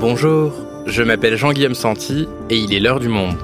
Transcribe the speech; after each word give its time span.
Bonjour, 0.00 0.54
je 0.86 1.02
m'appelle 1.02 1.36
Jean-Guillaume 1.36 1.74
Santi 1.74 2.26
et 2.48 2.56
il 2.56 2.72
est 2.72 2.80
l'heure 2.80 3.00
du 3.00 3.08
monde. 3.08 3.36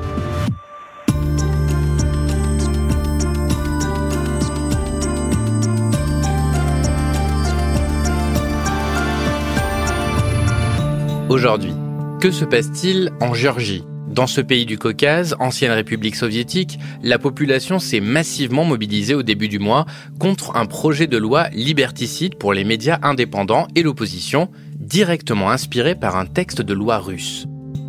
Aujourd'hui, 11.28 11.74
que 12.22 12.30
se 12.30 12.46
passe-t-il 12.46 13.12
en 13.20 13.34
Géorgie? 13.34 13.84
Dans 14.08 14.26
ce 14.26 14.40
pays 14.40 14.64
du 14.64 14.78
Caucase, 14.78 15.36
ancienne 15.38 15.72
République 15.72 16.16
soviétique, 16.16 16.78
la 17.02 17.18
population 17.18 17.78
s'est 17.78 18.00
massivement 18.00 18.64
mobilisée 18.64 19.14
au 19.14 19.22
début 19.22 19.48
du 19.48 19.58
mois 19.58 19.84
contre 20.18 20.56
un 20.56 20.64
projet 20.64 21.06
de 21.06 21.18
loi 21.18 21.50
liberticide 21.50 22.36
pour 22.36 22.54
les 22.54 22.64
médias 22.64 22.98
indépendants 23.02 23.68
et 23.74 23.82
l'opposition, 23.82 24.48
directement 24.78 25.50
inspiré 25.50 25.94
par 25.94 26.16
un 26.16 26.26
texte 26.26 26.62
de 26.62 26.74
loi 26.74 26.98
russe. 26.98 27.46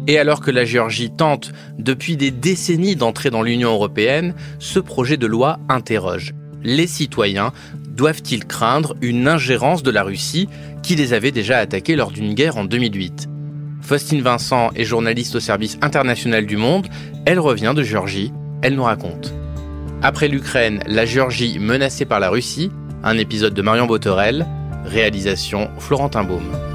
Et 0.08 0.18
alors 0.18 0.40
que 0.40 0.52
la 0.52 0.64
Géorgie 0.64 1.12
tente 1.12 1.52
depuis 1.78 2.16
des 2.16 2.32
décennies 2.32 2.96
d'entrer 2.96 3.30
dans 3.30 3.42
l'Union 3.42 3.72
européenne, 3.72 4.34
ce 4.60 4.80
projet 4.80 5.18
de 5.18 5.28
loi 5.28 5.60
interroge. 5.68 6.34
Les 6.64 6.88
citoyens 6.88 7.52
doivent-ils 7.90 8.46
craindre 8.46 8.96
une 9.02 9.28
ingérence 9.28 9.84
de 9.84 9.92
la 9.92 10.04
Russie 10.04 10.48
qui 10.82 10.96
les 10.96 11.14
avait 11.14 11.32
déjà 11.32 11.58
attaqués 11.58 11.96
lors 11.96 12.12
d'une 12.12 12.34
guerre 12.34 12.58
en 12.58 12.66
2008 12.66 13.28
Faustine 13.82 14.22
Vincent 14.22 14.72
est 14.76 14.84
journaliste 14.84 15.36
au 15.36 15.40
service 15.40 15.78
international 15.82 16.46
du 16.46 16.58
Monde. 16.58 16.88
Elle 17.26 17.40
revient 17.40 17.74
de 17.76 17.84
Géorgie. 17.84 18.34
Elle 18.62 18.76
nous 18.76 18.84
raconte. 18.84 19.34
Après 20.02 20.28
l'Ukraine, 20.28 20.80
la 20.88 21.06
Géorgie 21.06 21.58
menacée 21.60 22.06
par 22.06 22.20
la 22.20 22.30
Russie. 22.30 22.70
Un 23.04 23.18
épisode 23.18 23.54
de 23.54 23.62
Marion 23.62 23.86
Botorel. 23.86 24.46
Réalisation 24.86 25.70
Florentin 25.80 26.24
Baume. 26.24 26.67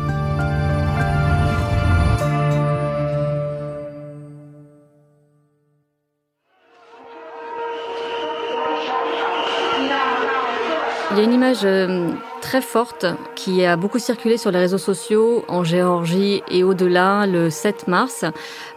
Il 11.13 11.19
y 11.19 11.21
a 11.21 11.25
une 11.25 11.35
image 11.35 11.59
euh, 11.65 12.09
très 12.41 12.63
forte 12.63 13.05
qui 13.35 13.67
a 13.67 13.77
beaucoup 13.77 13.99
circulé 13.99 14.39
sur 14.39 14.51
les 14.51 14.59
réseaux 14.59 14.79
sociaux 14.79 15.45
en 15.47 15.63
Géorgie 15.63 16.43
et 16.51 16.65
au-delà 16.65 17.27
le 17.27 17.51
7 17.51 17.87
mars. 17.87 18.25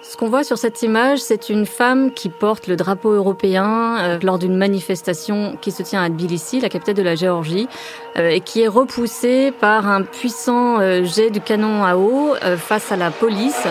Ce 0.02 0.18
qu'on 0.18 0.28
voit 0.28 0.44
sur 0.44 0.58
cette 0.58 0.84
image, 0.84 1.20
c'est 1.20 1.48
une 1.48 1.66
femme 1.66 2.12
qui 2.12 2.28
porte 2.28 2.68
le 2.68 2.76
drapeau 2.76 3.12
européen 3.12 3.98
euh, 4.00 4.20
lors 4.22 4.38
d'une 4.38 4.58
manifestation 4.58 5.58
qui 5.62 5.72
se 5.72 5.82
tient 5.82 6.04
à 6.04 6.10
Tbilissi, 6.10 6.60
la 6.60 6.68
capitale 6.68 6.96
de 6.96 7.04
la 7.04 7.16
Géorgie, 7.16 7.70
euh, 8.18 8.28
et 8.28 8.42
qui 8.42 8.64
est 8.64 8.68
repoussée 8.68 9.54
par 9.58 9.88
un 9.88 10.02
puissant 10.02 10.82
jet 11.06 11.30
de 11.30 11.40
canon 11.40 11.86
à 11.86 11.96
eau 11.96 12.36
face 12.58 12.92
à 12.92 12.98
la 12.98 13.12
police 13.12 13.66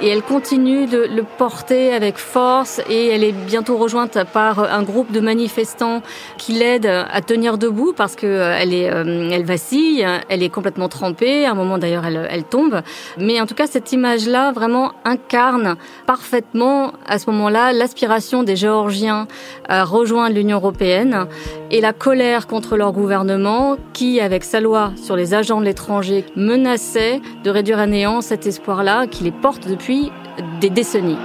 et 0.00 0.08
elle 0.08 0.22
continue 0.22 0.86
de 0.86 0.98
le 0.98 1.22
porter 1.22 1.92
avec 1.92 2.18
force 2.18 2.80
et 2.88 3.08
elle 3.08 3.24
est 3.24 3.32
bientôt 3.32 3.76
rejointe 3.76 4.18
par 4.32 4.60
un 4.60 4.82
groupe 4.82 5.10
de 5.10 5.20
manifestants 5.20 6.02
qui 6.36 6.52
l'aident 6.52 7.06
à 7.10 7.20
tenir 7.20 7.58
debout 7.58 7.92
parce 7.96 8.14
que 8.14 8.26
euh, 8.26 8.56
elle 8.58 8.72
est, 8.72 8.90
euh, 8.90 9.30
elle 9.32 9.44
vacille, 9.44 10.06
elle 10.28 10.42
est 10.42 10.48
complètement 10.50 10.88
trempée. 10.88 11.46
À 11.46 11.52
un 11.52 11.54
moment 11.54 11.78
d'ailleurs, 11.78 12.06
elle, 12.06 12.28
elle 12.30 12.44
tombe. 12.44 12.82
Mais 13.18 13.40
en 13.40 13.46
tout 13.46 13.54
cas, 13.54 13.66
cette 13.66 13.92
image-là 13.92 14.52
vraiment 14.52 14.92
incarne 15.04 15.76
parfaitement 16.06 16.92
à 17.06 17.18
ce 17.18 17.30
moment-là 17.30 17.72
l'aspiration 17.72 18.44
des 18.44 18.56
Géorgiens 18.56 19.26
à 19.68 19.84
rejoindre 19.84 20.34
l'Union 20.34 20.58
européenne 20.58 21.26
et 21.70 21.80
la 21.80 21.92
colère 21.92 22.46
contre 22.46 22.76
leur 22.76 22.92
gouvernement 22.92 23.76
qui, 23.92 24.20
avec 24.20 24.44
sa 24.44 24.60
loi 24.60 24.92
sur 24.96 25.16
les 25.16 25.34
agents 25.34 25.60
de 25.60 25.66
l'étranger, 25.66 26.24
menaçait 26.36 27.20
de 27.44 27.50
réduire 27.50 27.78
à 27.78 27.86
néant 27.86 28.20
cet 28.20 28.46
espoir-là 28.46 29.06
qui 29.06 29.24
les 29.24 29.32
porte 29.32 29.68
depuis 29.68 30.10
des 30.60 30.70
décennies. 30.70 31.18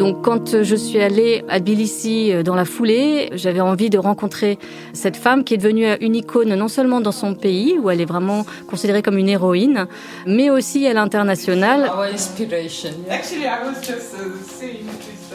Donc 0.00 0.22
quand 0.22 0.62
je 0.62 0.76
suis 0.76 1.00
allée 1.00 1.42
à 1.48 1.58
Tbilissi 1.58 2.32
euh, 2.32 2.42
dans 2.42 2.54
la 2.54 2.66
foulée, 2.66 3.30
j'avais 3.32 3.60
envie 3.60 3.88
de 3.88 3.98
rencontrer 3.98 4.58
cette 4.92 5.16
femme 5.16 5.42
qui 5.42 5.54
est 5.54 5.56
devenue 5.56 5.86
une 6.00 6.14
icône 6.14 6.54
non 6.54 6.68
seulement 6.68 7.00
dans 7.00 7.12
son 7.12 7.34
pays, 7.34 7.78
où 7.78 7.88
elle 7.90 8.02
est 8.02 8.06
vraiment 8.06 8.44
considérée 8.68 9.02
comme 9.02 9.16
une 9.16 9.28
héroïne, 9.28 9.86
mais 10.26 10.50
aussi 10.50 10.86
à 10.86 10.92
l'international. 10.92 11.90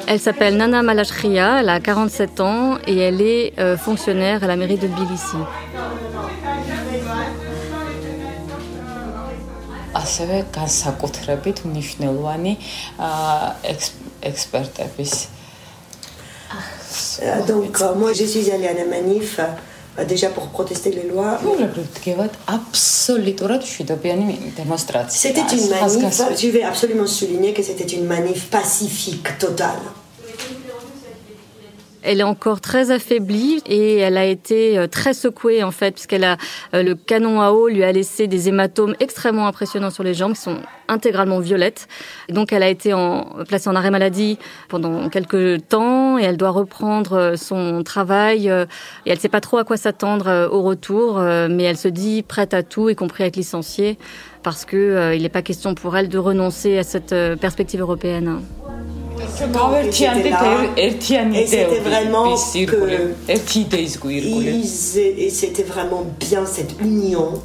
Elle 0.07 0.19
s'appelle 0.19 0.57
Nana 0.57 0.83
Malashria, 0.83 1.61
elle 1.61 1.69
a 1.69 1.79
47 1.79 2.39
ans 2.39 2.77
et 2.85 2.97
elle 2.97 3.22
est 3.22 3.53
euh, 3.59 3.77
fonctionnaire 3.77 4.44
à 4.44 4.47
la 4.47 4.55
mairie 4.55 4.77
de 4.77 4.88
Tbilissi. 4.88 5.38
ასევე 10.01 10.38
განსაკუთრებით 10.55 11.57
მნიშვნელოვანი 11.67 12.53
eksperta. 14.22 14.84
Euh, 17.22 17.47
donc, 17.47 17.81
euh, 17.81 17.94
moi, 17.94 18.12
je 18.12 18.25
suis 18.25 18.50
allée 18.50 18.66
à 18.66 18.72
la 18.72 18.84
manif 18.84 19.38
euh, 19.38 19.44
bah, 19.97 20.04
déjà 20.04 20.28
pour 20.28 20.49
protester 20.49 20.91
les 20.91 21.09
lois. 21.09 21.41
C'était 25.09 25.41
une 25.41 25.69
manif, 25.69 26.22
je 26.38 26.49
vais 26.49 26.62
absolument 26.62 27.06
souligner 27.06 27.53
que 27.53 27.62
c'était 27.62 27.84
une 27.84 28.04
manif 28.04 28.49
pacifique 28.50 29.38
totale. 29.38 29.78
Elle 32.08 32.20
est 32.20 32.24
encore 32.24 32.60
très 32.60 32.92
affaiblie 32.92 33.60
et 33.66 33.96
elle 33.96 34.16
a 34.16 34.24
été 34.24 34.78
euh, 34.78 34.86
très 34.86 35.12
secouée 35.12 35.64
en 35.64 35.72
fait, 35.72 35.90
puisqu'elle 35.90 36.22
a 36.22 36.36
euh, 36.72 36.84
le 36.84 36.94
canon 36.94 37.40
à 37.40 37.50
eau 37.50 37.66
lui 37.68 37.82
a 37.82 37.90
laissé 37.90 38.28
des 38.28 38.48
hématomes 38.48 38.94
extrêmement 39.00 39.48
impressionnants 39.48 39.90
sur 39.90 40.04
les 40.04 40.14
jambes 40.14 40.34
qui 40.34 40.40
sont 40.40 40.58
intégralement 40.86 41.40
violettes. 41.40 41.88
Et 42.28 42.32
donc 42.32 42.52
elle 42.52 42.62
a 42.62 42.68
été 42.68 42.94
placée 43.48 43.68
en 43.68 43.74
arrêt 43.74 43.90
maladie 43.90 44.38
pendant 44.68 45.08
quelques 45.08 45.66
temps 45.66 46.16
et 46.16 46.22
elle 46.22 46.36
doit 46.36 46.50
reprendre 46.50 47.14
euh, 47.14 47.36
son 47.36 47.82
travail 47.82 48.46
et 48.46 49.10
elle 49.10 49.16
ne 49.16 49.20
sait 49.20 49.28
pas 49.28 49.40
trop 49.40 49.58
à 49.58 49.64
quoi 49.64 49.76
s'attendre 49.76 50.48
au 50.52 50.62
retour, 50.62 51.18
mais 51.18 51.64
elle 51.64 51.76
se 51.76 51.88
dit 51.88 52.22
prête 52.22 52.54
à 52.54 52.62
tout, 52.62 52.88
y 52.88 52.94
compris 52.94 53.24
à 53.24 53.26
être 53.26 53.36
licenciée, 53.36 53.98
parce 54.44 54.64
que 54.64 55.14
il 55.14 55.22
n'est 55.22 55.28
pas 55.28 55.42
question 55.42 55.74
pour 55.74 55.96
elle 55.96 56.08
de 56.08 56.18
renoncer 56.18 56.78
à 56.78 56.84
cette 56.84 57.14
perspective 57.40 57.80
européenne. 57.80 58.40
Et 61.34 61.47
c'était 61.47 61.81
vraiment 61.81 62.37
et 64.97 65.31
c'était 65.31 65.62
vraiment 65.62 66.04
bien 66.21 66.47
cette 66.47 66.81
union 66.81 67.41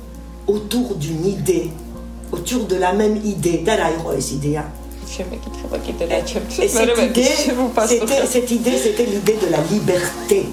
autour 0.48 0.96
d'une 0.96 1.26
idée, 1.26 1.70
autour 2.32 2.66
de 2.66 2.76
la 2.76 2.94
même 2.94 3.18
idée. 3.18 3.64
Et 6.60 6.68
cette 6.68 8.52
idée, 8.52 8.78
c'était 8.78 9.06
l'idée 9.06 9.38
de 9.46 9.52
la 9.52 9.62
liberté. 9.70 10.46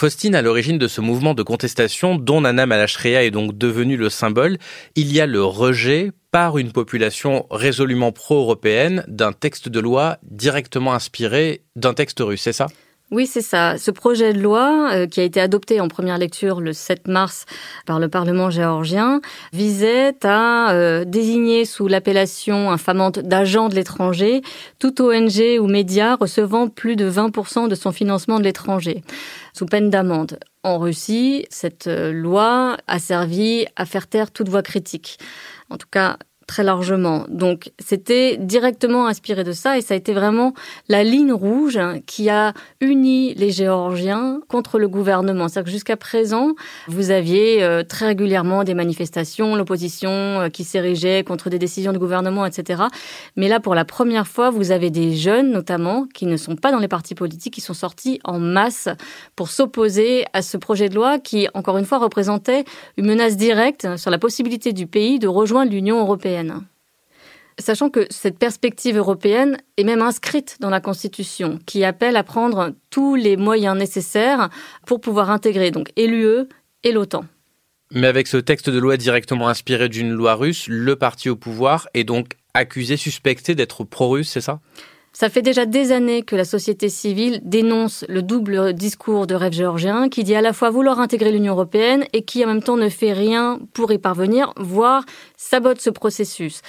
Faustine, 0.00 0.34
à 0.34 0.40
l'origine 0.40 0.78
de 0.78 0.88
ce 0.88 1.02
mouvement 1.02 1.34
de 1.34 1.42
contestation 1.42 2.14
dont 2.14 2.40
Nana 2.40 2.64
Malachrea 2.64 3.22
est 3.22 3.30
donc 3.30 3.58
devenu 3.58 3.98
le 3.98 4.08
symbole, 4.08 4.56
il 4.96 5.12
y 5.12 5.20
a 5.20 5.26
le 5.26 5.44
rejet 5.44 6.12
par 6.30 6.56
une 6.56 6.72
population 6.72 7.46
résolument 7.50 8.10
pro-européenne 8.10 9.04
d'un 9.08 9.32
texte 9.32 9.68
de 9.68 9.78
loi 9.78 10.16
directement 10.22 10.94
inspiré 10.94 11.64
d'un 11.76 11.92
texte 11.92 12.20
russe, 12.20 12.40
c'est 12.40 12.54
ça? 12.54 12.68
Oui, 13.10 13.26
c'est 13.26 13.42
ça. 13.42 13.76
Ce 13.76 13.90
projet 13.90 14.32
de 14.32 14.40
loi, 14.40 14.90
euh, 14.92 15.06
qui 15.08 15.18
a 15.18 15.24
été 15.24 15.40
adopté 15.40 15.80
en 15.80 15.88
première 15.88 16.16
lecture 16.16 16.60
le 16.60 16.72
7 16.72 17.08
mars 17.08 17.44
par 17.84 17.98
le 17.98 18.08
Parlement 18.08 18.50
géorgien, 18.50 19.20
visait 19.52 20.14
à 20.22 20.70
euh, 20.70 21.04
désigner 21.04 21.64
sous 21.64 21.88
l'appellation 21.88 22.70
infamante 22.70 23.18
d'agent 23.18 23.68
de 23.68 23.74
l'étranger 23.74 24.42
toute 24.78 25.00
ONG 25.00 25.58
ou 25.60 25.66
média 25.66 26.14
recevant 26.14 26.68
plus 26.68 26.94
de 26.94 27.10
20% 27.10 27.68
de 27.68 27.74
son 27.74 27.90
financement 27.90 28.38
de 28.38 28.44
l'étranger, 28.44 29.02
sous 29.52 29.66
peine 29.66 29.90
d'amende. 29.90 30.38
En 30.62 30.78
Russie, 30.78 31.46
cette 31.50 31.86
euh, 31.86 32.12
loi 32.12 32.76
a 32.86 32.98
servi 32.98 33.66
à 33.76 33.86
faire 33.86 34.06
taire 34.06 34.30
toute 34.30 34.48
voix 34.48 34.62
critique. 34.62 35.18
En 35.70 35.78
tout 35.78 35.88
cas, 35.90 36.18
très 36.50 36.64
largement. 36.64 37.26
Donc 37.28 37.70
c'était 37.78 38.36
directement 38.36 39.06
inspiré 39.06 39.44
de 39.44 39.52
ça 39.52 39.78
et 39.78 39.82
ça 39.82 39.94
a 39.94 39.96
été 39.96 40.12
vraiment 40.12 40.52
la 40.88 41.04
ligne 41.04 41.32
rouge 41.32 41.78
qui 42.06 42.28
a 42.28 42.54
uni 42.80 43.34
les 43.34 43.52
Géorgiens 43.52 44.40
contre 44.48 44.80
le 44.80 44.88
gouvernement. 44.88 45.46
C'est-à-dire 45.46 45.66
que 45.66 45.70
jusqu'à 45.70 45.96
présent, 45.96 46.54
vous 46.88 47.12
aviez 47.12 47.62
euh, 47.62 47.84
très 47.84 48.06
régulièrement 48.06 48.64
des 48.64 48.74
manifestations, 48.74 49.54
l'opposition 49.54 50.10
euh, 50.10 50.48
qui 50.48 50.64
s'érigeait 50.64 51.22
contre 51.22 51.50
des 51.50 51.60
décisions 51.60 51.92
du 51.92 52.00
gouvernement, 52.00 52.44
etc. 52.44 52.82
Mais 53.36 53.46
là, 53.46 53.60
pour 53.60 53.76
la 53.76 53.84
première 53.84 54.26
fois, 54.26 54.50
vous 54.50 54.72
avez 54.72 54.90
des 54.90 55.14
jeunes, 55.14 55.52
notamment, 55.52 56.06
qui 56.12 56.26
ne 56.26 56.36
sont 56.36 56.56
pas 56.56 56.72
dans 56.72 56.80
les 56.80 56.88
partis 56.88 57.14
politiques, 57.14 57.54
qui 57.54 57.60
sont 57.60 57.74
sortis 57.74 58.18
en 58.24 58.40
masse 58.40 58.88
pour 59.36 59.50
s'opposer 59.50 60.24
à 60.32 60.42
ce 60.42 60.56
projet 60.56 60.88
de 60.88 60.96
loi 60.96 61.20
qui, 61.20 61.46
encore 61.54 61.78
une 61.78 61.84
fois, 61.84 61.98
représentait 61.98 62.64
une 62.96 63.06
menace 63.06 63.36
directe 63.36 63.96
sur 63.96 64.10
la 64.10 64.18
possibilité 64.18 64.72
du 64.72 64.88
pays 64.88 65.20
de 65.20 65.28
rejoindre 65.28 65.70
l'Union 65.70 66.00
européenne. 66.00 66.39
Sachant 67.58 67.90
que 67.90 68.06
cette 68.10 68.38
perspective 68.38 68.96
européenne 68.96 69.58
est 69.76 69.84
même 69.84 70.00
inscrite 70.00 70.56
dans 70.60 70.70
la 70.70 70.80
Constitution, 70.80 71.58
qui 71.66 71.84
appelle 71.84 72.16
à 72.16 72.22
prendre 72.22 72.72
tous 72.88 73.16
les 73.16 73.36
moyens 73.36 73.76
nécessaires 73.76 74.48
pour 74.86 75.00
pouvoir 75.00 75.30
intégrer 75.30 75.70
donc 75.70 75.90
l'UE 75.96 76.48
et 76.84 76.92
l'OTAN. 76.92 77.24
Mais 77.92 78.06
avec 78.06 78.28
ce 78.28 78.36
texte 78.36 78.70
de 78.70 78.78
loi 78.78 78.96
directement 78.96 79.48
inspiré 79.48 79.88
d'une 79.88 80.12
loi 80.12 80.36
russe, 80.36 80.66
le 80.68 80.96
parti 80.96 81.28
au 81.28 81.36
pouvoir 81.36 81.88
est 81.92 82.04
donc 82.04 82.34
accusé, 82.54 82.96
suspecté 82.96 83.54
d'être 83.54 83.84
pro-russe, 83.84 84.30
c'est 84.30 84.40
ça? 84.40 84.60
Ça 85.12 85.28
fait 85.28 85.42
déjà 85.42 85.66
des 85.66 85.90
années 85.90 86.22
que 86.22 86.36
la 86.36 86.44
société 86.44 86.88
civile 86.88 87.40
dénonce 87.42 88.04
le 88.08 88.22
double 88.22 88.72
discours 88.72 89.26
de 89.26 89.34
rêve 89.34 89.52
géorgien 89.52 90.08
qui 90.08 90.22
dit 90.22 90.36
à 90.36 90.40
la 90.40 90.52
fois 90.52 90.70
vouloir 90.70 91.00
intégrer 91.00 91.32
l'Union 91.32 91.54
européenne 91.54 92.04
et 92.12 92.22
qui 92.22 92.44
en 92.44 92.48
même 92.48 92.62
temps 92.62 92.76
ne 92.76 92.88
fait 92.88 93.12
rien 93.12 93.58
pour 93.74 93.90
y 93.92 93.98
parvenir, 93.98 94.52
voire 94.56 95.04
sabote 95.36 95.80
ce 95.80 95.90
processus. 95.90 96.62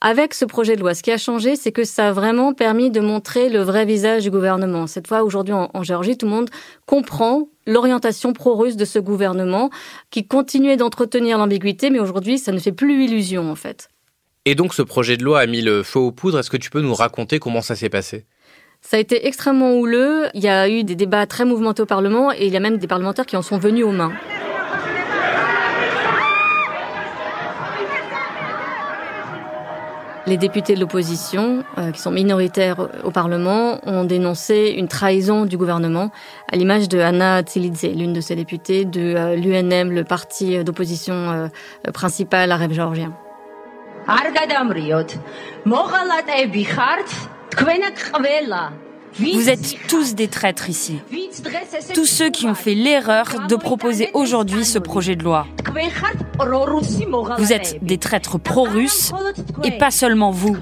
Avec 0.00 0.32
ce 0.32 0.44
projet 0.44 0.76
de 0.76 0.80
loi, 0.80 0.94
ce 0.94 1.02
qui 1.02 1.10
a 1.10 1.18
changé, 1.18 1.56
c'est 1.56 1.72
que 1.72 1.82
ça 1.82 2.08
a 2.08 2.12
vraiment 2.12 2.54
permis 2.54 2.90
de 2.90 3.00
montrer 3.00 3.48
le 3.48 3.62
vrai 3.62 3.84
visage 3.84 4.22
du 4.22 4.30
gouvernement. 4.30 4.86
Cette 4.86 5.08
fois, 5.08 5.24
aujourd'hui, 5.24 5.54
en, 5.54 5.82
Géorgie, 5.82 6.16
tout 6.16 6.26
le 6.26 6.32
monde 6.32 6.50
comprend 6.86 7.48
l'orientation 7.66 8.32
pro-russe 8.32 8.76
de 8.76 8.84
ce 8.84 9.00
gouvernement 9.00 9.70
qui 10.10 10.26
continuait 10.26 10.76
d'entretenir 10.76 11.36
l'ambiguïté, 11.36 11.90
mais 11.90 11.98
aujourd'hui, 11.98 12.38
ça 12.38 12.52
ne 12.52 12.60
fait 12.60 12.72
plus 12.72 13.04
illusion, 13.04 13.50
en 13.50 13.56
fait. 13.56 13.88
Et 14.50 14.54
donc 14.54 14.72
ce 14.72 14.80
projet 14.80 15.18
de 15.18 15.24
loi 15.24 15.40
a 15.40 15.46
mis 15.46 15.60
le 15.60 15.82
feu 15.82 15.98
aux 15.98 16.10
poudres. 16.10 16.38
Est-ce 16.38 16.48
que 16.48 16.56
tu 16.56 16.70
peux 16.70 16.80
nous 16.80 16.94
raconter 16.94 17.38
comment 17.38 17.60
ça 17.60 17.76
s'est 17.76 17.90
passé? 17.90 18.24
Ça 18.80 18.96
a 18.96 19.00
été 19.00 19.26
extrêmement 19.26 19.74
houleux. 19.74 20.28
Il 20.32 20.40
y 20.42 20.48
a 20.48 20.70
eu 20.70 20.84
des 20.84 20.94
débats 20.94 21.26
très 21.26 21.44
mouvementés 21.44 21.82
au 21.82 21.86
Parlement 21.86 22.32
et 22.32 22.46
il 22.46 22.52
y 22.54 22.56
a 22.56 22.60
même 22.60 22.78
des 22.78 22.86
parlementaires 22.86 23.26
qui 23.26 23.36
en 23.36 23.42
sont 23.42 23.58
venus 23.58 23.84
aux 23.84 23.90
mains. 23.90 24.10
Les 30.26 30.38
députés 30.38 30.74
de 30.74 30.80
l'opposition, 30.80 31.62
euh, 31.76 31.90
qui 31.90 32.00
sont 32.00 32.10
minoritaires 32.10 32.88
au 33.04 33.10
Parlement, 33.10 33.86
ont 33.86 34.04
dénoncé 34.04 34.74
une 34.78 34.88
trahison 34.88 35.44
du 35.44 35.58
gouvernement, 35.58 36.10
à 36.50 36.56
l'image 36.56 36.88
de 36.88 36.98
Anna 37.00 37.42
Tsilidze, 37.42 37.94
l'une 37.94 38.14
de 38.14 38.22
ces 38.22 38.34
députées 38.34 38.86
de 38.86 39.14
euh, 39.14 39.36
l'UNM, 39.36 39.92
le 39.92 40.04
parti 40.04 40.64
d'opposition 40.64 41.14
euh, 41.14 41.48
principal 41.92 42.50
à 42.50 42.56
rêve 42.56 42.72
géorgien. 42.72 43.12
Vous 49.20 49.50
êtes 49.50 49.76
tous 49.86 50.14
des 50.14 50.28
traîtres 50.28 50.70
ici. 50.70 51.00
Tous 51.94 52.06
ceux 52.06 52.30
qui 52.30 52.46
ont 52.46 52.54
fait 52.54 52.74
l'erreur 52.74 53.46
de 53.48 53.56
proposer 53.56 54.10
aujourd'hui 54.14 54.64
ce 54.64 54.78
projet 54.78 55.14
de 55.14 55.24
loi. 55.24 55.46
Vous 57.38 57.52
êtes 57.52 57.84
des 57.84 57.98
traîtres 57.98 58.38
pro-russes 58.38 59.12
et 59.62 59.72
pas 59.72 59.90
seulement 59.90 60.30
vous. 60.30 60.56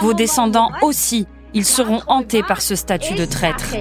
Vos 0.00 0.12
descendants 0.12 0.70
aussi. 0.82 1.26
Ils 1.54 1.64
seront 1.64 2.00
hantés 2.08 2.42
par 2.42 2.60
ce 2.60 2.74
statut 2.74 3.14
de 3.14 3.24
traître. 3.24 3.74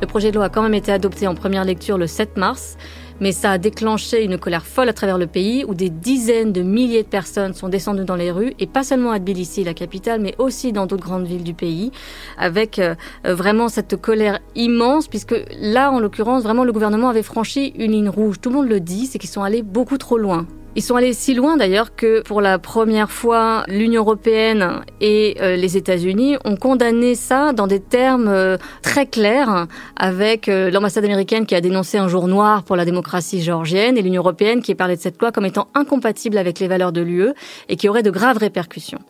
Le 0.00 0.06
projet 0.06 0.30
de 0.30 0.36
loi 0.36 0.46
a 0.46 0.48
quand 0.48 0.62
même 0.62 0.74
été 0.74 0.92
adopté 0.92 1.26
en 1.26 1.34
première 1.34 1.64
lecture 1.64 1.98
le 1.98 2.06
7 2.06 2.36
mars 2.36 2.76
mais 3.20 3.32
ça 3.32 3.52
a 3.52 3.58
déclenché 3.58 4.24
une 4.24 4.38
colère 4.38 4.66
folle 4.66 4.88
à 4.88 4.92
travers 4.92 5.18
le 5.18 5.26
pays 5.26 5.64
où 5.66 5.74
des 5.74 5.90
dizaines 5.90 6.52
de 6.52 6.62
milliers 6.62 7.02
de 7.02 7.08
personnes 7.08 7.54
sont 7.54 7.68
descendues 7.68 8.04
dans 8.04 8.16
les 8.16 8.30
rues 8.30 8.54
et 8.58 8.66
pas 8.66 8.84
seulement 8.84 9.10
à 9.10 9.18
Tbilissi, 9.18 9.64
la 9.64 9.74
capitale, 9.74 10.20
mais 10.20 10.34
aussi 10.38 10.72
dans 10.72 10.86
d'autres 10.86 11.04
grandes 11.04 11.26
villes 11.26 11.44
du 11.44 11.54
pays 11.54 11.90
avec 12.36 12.78
euh, 12.78 12.94
vraiment 13.24 13.68
cette 13.68 13.96
colère 13.96 14.38
immense 14.54 15.08
puisque 15.08 15.34
là, 15.60 15.90
en 15.90 16.00
l'occurrence, 16.00 16.42
vraiment 16.42 16.64
le 16.64 16.72
gouvernement 16.72 17.08
avait 17.08 17.22
franchi 17.22 17.72
une 17.78 17.92
ligne 17.92 18.08
rouge. 18.08 18.36
Tout 18.40 18.50
le 18.50 18.56
monde 18.56 18.68
le 18.68 18.80
dit, 18.80 19.06
c'est 19.06 19.18
qu'ils 19.18 19.30
sont 19.30 19.42
allés 19.42 19.62
beaucoup 19.62 19.98
trop 19.98 20.18
loin. 20.18 20.46
Ils 20.76 20.82
sont 20.82 20.96
allés 20.96 21.12
si 21.12 21.34
loin 21.34 21.56
d'ailleurs 21.56 21.96
que 21.96 22.22
pour 22.22 22.40
la 22.40 22.58
première 22.58 23.10
fois, 23.10 23.64
l'Union 23.68 24.02
européenne 24.02 24.82
et 25.00 25.36
euh, 25.40 25.56
les 25.56 25.76
États-Unis 25.76 26.36
ont 26.44 26.56
condamné 26.56 27.14
ça 27.14 27.52
dans 27.52 27.66
des 27.66 27.80
termes 27.80 28.28
euh, 28.28 28.58
très 28.82 29.06
clairs, 29.06 29.66
avec 29.96 30.48
euh, 30.48 30.70
l'ambassade 30.70 31.04
américaine 31.04 31.46
qui 31.46 31.54
a 31.54 31.60
dénoncé 31.60 31.98
un 31.98 32.06
jour 32.06 32.28
noir 32.28 32.62
pour 32.62 32.76
la 32.76 32.84
démocratie 32.84 33.42
géorgienne 33.42 33.96
et 33.96 34.02
l'Union 34.02 34.22
européenne 34.22 34.62
qui 34.62 34.74
parlé 34.74 34.96
de 34.96 35.00
cette 35.00 35.20
loi 35.20 35.32
comme 35.32 35.46
étant 35.46 35.68
incompatible 35.74 36.38
avec 36.38 36.60
les 36.60 36.68
valeurs 36.68 36.92
de 36.92 37.00
l'UE 37.00 37.32
et 37.68 37.76
qui 37.76 37.88
aurait 37.88 38.02
de 38.02 38.10
graves 38.10 38.38
répercussions. 38.38 39.00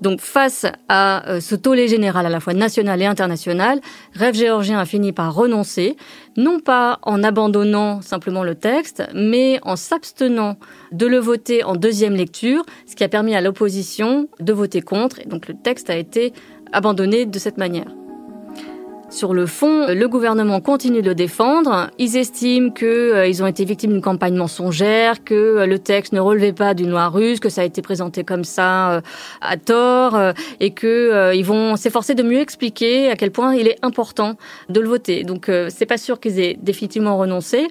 Donc 0.00 0.20
face 0.20 0.66
à 0.88 1.40
ce 1.40 1.54
tollé 1.54 1.88
général 1.88 2.24
à 2.24 2.28
la 2.28 2.40
fois 2.40 2.54
national 2.54 3.02
et 3.02 3.06
international, 3.06 3.80
Rêve 4.14 4.34
géorgien 4.34 4.78
a 4.78 4.84
fini 4.84 5.12
par 5.12 5.34
renoncer, 5.34 5.96
non 6.36 6.60
pas 6.60 6.98
en 7.02 7.24
abandonnant 7.24 8.00
simplement 8.00 8.44
le 8.44 8.54
texte, 8.54 9.02
mais 9.14 9.58
en 9.62 9.76
s'abstenant 9.76 10.56
de 10.92 11.06
le 11.06 11.18
voter 11.18 11.64
en 11.64 11.74
deuxième 11.74 12.14
lecture, 12.14 12.64
ce 12.86 12.94
qui 12.94 13.04
a 13.04 13.08
permis 13.08 13.34
à 13.34 13.40
l'opposition 13.40 14.28
de 14.38 14.52
voter 14.52 14.82
contre. 14.82 15.18
Et 15.20 15.26
donc 15.26 15.48
le 15.48 15.54
texte 15.54 15.90
a 15.90 15.96
été 15.96 16.32
abandonné 16.72 17.26
de 17.26 17.38
cette 17.38 17.58
manière. 17.58 17.88
Sur 19.10 19.32
le 19.32 19.46
fond, 19.46 19.86
le 19.88 20.06
gouvernement 20.06 20.60
continue 20.60 21.00
de 21.00 21.08
le 21.08 21.14
défendre. 21.14 21.90
Ils 21.98 22.18
estiment 22.18 22.70
qu'ils 22.70 22.86
euh, 22.86 23.42
ont 23.42 23.46
été 23.46 23.64
victimes 23.64 23.92
d'une 23.92 24.02
campagne 24.02 24.34
mensongère, 24.34 25.24
que 25.24 25.34
euh, 25.34 25.66
le 25.66 25.78
texte 25.78 26.12
ne 26.12 26.20
relevait 26.20 26.52
pas 26.52 26.74
d'une 26.74 26.90
loi 26.90 27.08
russe, 27.08 27.40
que 27.40 27.48
ça 27.48 27.62
a 27.62 27.64
été 27.64 27.80
présenté 27.80 28.22
comme 28.22 28.44
ça 28.44 28.92
euh, 28.92 29.00
à 29.40 29.56
tort, 29.56 30.18
et 30.60 30.72
que 30.72 31.34
ils 31.34 31.44
vont 31.44 31.76
s'efforcer 31.76 32.14
de 32.14 32.22
mieux 32.22 32.40
expliquer 32.40 33.10
à 33.10 33.16
quel 33.16 33.30
point 33.30 33.54
il 33.54 33.66
est 33.66 33.78
important 33.82 34.34
de 34.68 34.80
le 34.80 34.88
voter. 34.88 35.24
Donc 35.24 35.50
c'est 35.68 35.86
pas 35.86 35.96
sûr 35.96 36.20
qu'ils 36.20 36.38
aient 36.38 36.58
définitivement 36.60 37.16
renoncé. 37.16 37.68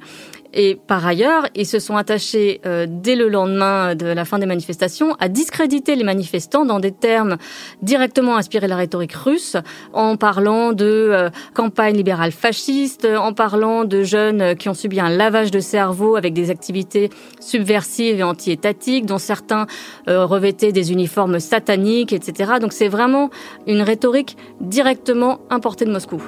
Et 0.54 0.78
par 0.88 1.06
ailleurs, 1.06 1.48
ils 1.56 1.66
se 1.66 1.80
sont 1.80 1.98
attachés 1.98 2.62
euh, 2.66 2.86
dès 2.90 3.16
le 3.16 3.30
lendemain 3.30 3.96
de 3.96 4.08
la 4.08 4.26
fin 4.26 4.40
des 4.40 4.46
manifestations 4.46 5.16
à 5.20 5.28
discréditer 5.28 5.96
les 5.96 6.04
manifestants 6.04 6.66
dans 6.66 6.80
des 6.80 6.92
termes 6.92 7.38
directement 7.82 8.38
inspirés 8.38 8.66
de 8.66 8.72
la 8.72 8.78
rhétorique 8.78 9.14
russe, 9.14 9.58
en 9.94 10.18
parlant 10.18 10.74
de 10.74 10.86
euh, 10.86 11.30
campagne 11.54 11.96
libérale 11.96 12.32
fasciste, 12.32 13.06
en 13.06 13.34
parlant 13.34 13.84
de 13.84 14.04
jeunes 14.04 14.56
qui 14.56 14.70
ont 14.70 14.74
subi 14.74 15.00
un 15.00 15.10
lavage 15.10 15.52
de 15.52 15.60
cerveau 15.60 16.16
avec 16.16 16.34
des 16.34 16.50
activités 16.50 17.10
subversives 17.40 18.20
et 18.20 18.24
anti-étatiques, 18.24 19.06
dont 19.06 19.18
certains 19.18 19.68
euh, 20.08 20.26
revêtaient 20.26 20.72
des 20.72 20.92
uniformes 20.92 21.40
sataniques, 21.40 22.14
etc. 22.14 22.54
Donc 22.62 22.74
c'est 22.74 22.88
vraiment 22.88 23.30
une 23.68 23.82
rhétorique 23.82 24.38
directement 24.62 25.40
importée 25.50 25.86
de 25.86 25.92
Moscou. 25.92 26.22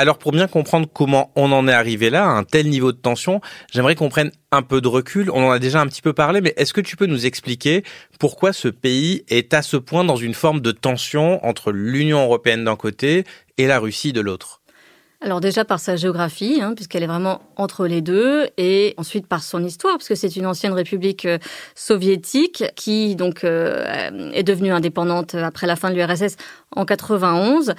Alors 0.00 0.18
pour 0.18 0.30
bien 0.30 0.46
comprendre 0.46 0.88
comment 0.92 1.32
on 1.34 1.50
en 1.50 1.66
est 1.66 1.72
arrivé 1.72 2.08
là, 2.08 2.22
à 2.22 2.28
un 2.28 2.44
tel 2.44 2.68
niveau 2.68 2.92
de 2.92 2.96
tension, 2.96 3.40
j'aimerais 3.72 3.96
qu'on 3.96 4.08
prenne 4.08 4.30
un 4.52 4.62
peu 4.62 4.80
de 4.80 4.86
recul. 4.86 5.28
On 5.32 5.44
en 5.44 5.50
a 5.50 5.58
déjà 5.58 5.80
un 5.80 5.88
petit 5.88 6.02
peu 6.02 6.12
parlé, 6.12 6.40
mais 6.40 6.54
est-ce 6.56 6.72
que 6.72 6.80
tu 6.80 6.96
peux 6.96 7.06
nous 7.06 7.26
expliquer 7.26 7.82
pourquoi 8.20 8.52
ce 8.52 8.68
pays 8.68 9.24
est 9.26 9.52
à 9.54 9.62
ce 9.62 9.76
point 9.76 10.04
dans 10.04 10.14
une 10.14 10.34
forme 10.34 10.60
de 10.60 10.70
tension 10.70 11.44
entre 11.44 11.72
l'Union 11.72 12.22
européenne 12.22 12.62
d'un 12.62 12.76
côté 12.76 13.24
et 13.58 13.66
la 13.66 13.80
Russie 13.80 14.12
de 14.12 14.20
l'autre? 14.20 14.58
Alors 15.20 15.40
déjà 15.40 15.64
par 15.64 15.80
sa 15.80 15.96
géographie, 15.96 16.60
hein, 16.62 16.74
puisqu'elle 16.76 17.02
est 17.02 17.08
vraiment 17.08 17.42
entre 17.56 17.88
les 17.88 18.00
deux, 18.00 18.46
et 18.56 18.94
ensuite 18.98 19.26
par 19.26 19.42
son 19.42 19.64
histoire, 19.64 19.94
parce 19.94 20.06
que 20.06 20.14
c'est 20.14 20.36
une 20.36 20.46
ancienne 20.46 20.72
république 20.72 21.24
euh, 21.24 21.38
soviétique 21.74 22.62
qui 22.76 23.16
donc 23.16 23.42
euh, 23.42 24.30
est 24.32 24.44
devenue 24.44 24.70
indépendante 24.70 25.34
après 25.34 25.66
la 25.66 25.74
fin 25.74 25.90
de 25.90 25.96
l'URSS 25.96 26.36
en 26.74 26.84
91, 26.84 27.74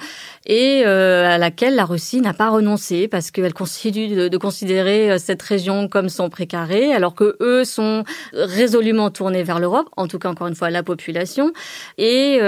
et 0.46 0.82
euh, 0.84 1.26
à 1.26 1.38
laquelle 1.38 1.74
la 1.74 1.84
Russie 1.84 2.20
n'a 2.20 2.34
pas 2.34 2.50
renoncé, 2.50 3.08
parce 3.08 3.30
qu'elle 3.30 3.54
continue 3.54 4.28
de, 4.28 4.36
considérer 4.38 5.18
cette 5.18 5.42
région 5.42 5.88
comme 5.88 6.08
son 6.08 6.30
précaré, 6.30 6.92
alors 6.92 7.14
que 7.14 7.36
eux 7.40 7.64
sont 7.64 8.04
résolument 8.32 9.10
tournés 9.10 9.42
vers 9.42 9.58
l'Europe, 9.58 9.88
en 9.96 10.06
tout 10.06 10.18
cas 10.18 10.30
encore 10.30 10.46
une 10.46 10.54
fois 10.54 10.70
la 10.70 10.82
population, 10.82 11.52
et 11.98 12.40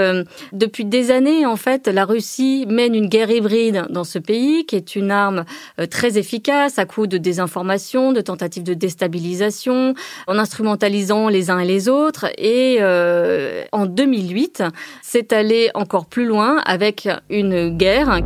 depuis 0.51 0.85
des 0.85 1.11
années 1.11 1.45
en 1.45 1.55
fait, 1.55 1.87
la 1.87 2.05
Russie 2.05 2.65
mène 2.67 2.95
une 2.95 3.07
guerre 3.07 3.29
hybride 3.29 3.85
dans 3.89 4.03
ce 4.03 4.19
pays 4.19 4.65
qui 4.65 4.75
est 4.75 4.95
une 4.95 5.11
arme 5.11 5.45
euh, 5.79 5.85
très 5.85 6.17
efficace 6.17 6.79
à 6.79 6.85
coup 6.85 7.07
de 7.07 7.17
désinformation, 7.17 8.11
de 8.11 8.21
tentatives 8.21 8.63
de 8.63 8.73
déstabilisation, 8.73 9.93
en 10.27 10.37
instrumentalisant 10.37 11.29
les 11.29 11.49
uns 11.49 11.59
et 11.59 11.65
les 11.65 11.89
autres. 11.89 12.25
Et 12.37 12.77
euh, 12.81 13.63
en 13.71 13.85
2008, 13.85 14.63
c'est 15.01 15.33
allé 15.33 15.69
encore 15.73 16.05
plus 16.05 16.25
loin 16.25 16.32
avec 16.41 17.07
une 17.29 17.77
guerre. 17.77 18.19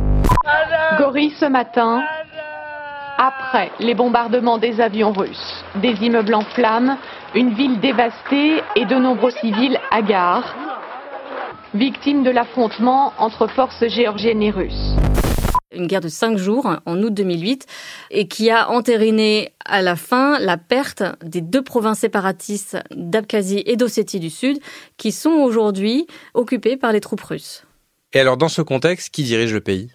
Gori 0.98 1.32
ce 1.38 1.46
matin, 1.46 2.00
après 3.18 3.70
les 3.80 3.94
bombardements 3.94 4.58
des 4.58 4.80
avions 4.80 5.12
russes, 5.12 5.64
des 5.76 5.94
immeubles 6.02 6.34
en 6.34 6.42
flammes, 6.42 6.96
une 7.34 7.52
ville 7.54 7.80
dévastée 7.80 8.62
et 8.76 8.86
de 8.86 8.94
nombreux 8.94 9.30
civils 9.32 9.78
hagards, 9.90 10.54
victimes 11.74 12.22
de 12.22 12.30
l'affrontement 12.30 13.12
entre 13.18 13.46
forces 13.48 13.86
géorgiennes 13.88 14.42
et 14.42 14.50
russes 14.50 14.94
une 15.70 15.86
guerre 15.86 16.00
de 16.00 16.08
cinq 16.08 16.36
jours 16.36 16.66
en 16.86 17.02
août 17.02 17.14
2008 17.14 17.66
et 18.10 18.26
qui 18.26 18.50
a 18.50 18.70
entériné 18.70 19.52
à 19.64 19.82
la 19.82 19.96
fin 19.96 20.38
la 20.38 20.56
perte 20.56 21.02
des 21.22 21.40
deux 21.40 21.62
provinces 21.62 22.00
séparatistes 22.00 22.78
d'Abkhazie 22.90 23.62
et 23.66 23.76
d'Ossétie 23.76 24.18
du 24.18 24.30
Sud 24.30 24.58
qui 24.96 25.12
sont 25.12 25.30
aujourd'hui 25.30 26.06
occupées 26.34 26.76
par 26.76 26.92
les 26.92 27.00
troupes 27.00 27.20
russes. 27.20 27.67
Et 28.14 28.20
alors 28.20 28.38
dans 28.38 28.48
ce 28.48 28.62
contexte, 28.62 29.10
qui 29.10 29.22
dirige 29.22 29.52
le 29.52 29.60
pays? 29.60 29.90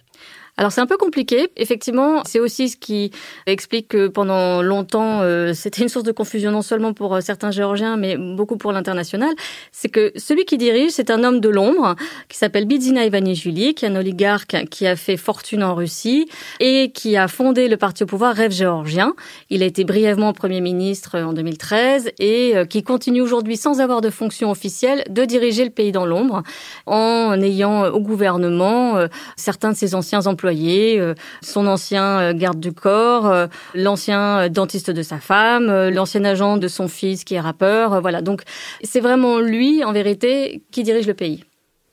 Alors 0.56 0.70
c'est 0.70 0.80
un 0.80 0.86
peu 0.86 0.96
compliqué. 0.96 1.48
Effectivement, 1.56 2.22
c'est 2.24 2.38
aussi 2.38 2.68
ce 2.68 2.76
qui 2.76 3.10
explique 3.46 3.88
que 3.88 4.06
pendant 4.06 4.62
longtemps, 4.62 5.20
euh, 5.22 5.52
c'était 5.52 5.82
une 5.82 5.88
source 5.88 6.04
de 6.04 6.12
confusion 6.12 6.52
non 6.52 6.62
seulement 6.62 6.92
pour 6.92 7.16
euh, 7.16 7.20
certains 7.20 7.50
Géorgiens, 7.50 7.96
mais 7.96 8.16
beaucoup 8.16 8.56
pour 8.56 8.70
l'international. 8.70 9.34
C'est 9.72 9.88
que 9.88 10.12
celui 10.14 10.44
qui 10.44 10.56
dirige, 10.56 10.92
c'est 10.92 11.10
un 11.10 11.24
homme 11.24 11.40
de 11.40 11.48
l'ombre 11.48 11.96
qui 12.28 12.38
s'appelle 12.38 12.66
Bidzina 12.66 13.04
Ivanishvili, 13.04 13.74
qui 13.74 13.84
est 13.84 13.88
un 13.88 13.96
oligarque 13.96 14.56
qui 14.70 14.86
a 14.86 14.94
fait 14.94 15.16
fortune 15.16 15.64
en 15.64 15.74
Russie 15.74 16.28
et 16.60 16.92
qui 16.92 17.16
a 17.16 17.26
fondé 17.26 17.66
le 17.66 17.76
parti 17.76 18.04
au 18.04 18.06
pouvoir 18.06 18.32
Rêve 18.34 18.52
géorgien. 18.52 19.14
Il 19.50 19.60
a 19.64 19.66
été 19.66 19.82
brièvement 19.82 20.32
Premier 20.32 20.60
ministre 20.60 21.18
en 21.18 21.32
2013 21.32 22.12
et 22.20 22.56
euh, 22.56 22.64
qui 22.64 22.84
continue 22.84 23.22
aujourd'hui 23.22 23.56
sans 23.56 23.80
avoir 23.80 24.00
de 24.00 24.10
fonction 24.10 24.52
officielle 24.52 25.02
de 25.10 25.24
diriger 25.24 25.64
le 25.64 25.70
pays 25.70 25.90
dans 25.90 26.06
l'ombre 26.06 26.44
en 26.86 27.40
ayant 27.40 27.86
au 27.86 28.00
gouvernement 28.00 29.04
certains 29.36 29.72
de 29.72 29.76
ses 29.76 29.94
anciens 29.94 30.26
employés 30.26 30.43
euh, 30.46 31.14
son 31.42 31.66
ancien 31.66 32.20
euh, 32.20 32.32
garde 32.34 32.60
du 32.60 32.72
corps, 32.72 33.26
euh, 33.26 33.46
l'ancien 33.74 34.48
dentiste 34.48 34.90
de 34.90 35.02
sa 35.02 35.18
femme, 35.18 35.88
l'ancien 35.88 36.24
agent 36.24 36.56
de 36.56 36.68
son 36.68 36.88
fils 36.88 37.24
qui 37.24 37.34
est 37.34 37.40
rappeur. 37.40 38.00
Voilà, 38.00 38.22
donc 38.22 38.42
c'est 38.82 39.00
vraiment 39.00 39.38
lui, 39.38 39.84
en 39.84 39.92
vérité, 39.92 40.62
qui 40.70 40.82
dirige 40.82 41.06
le 41.06 41.14
pays. 41.14 41.44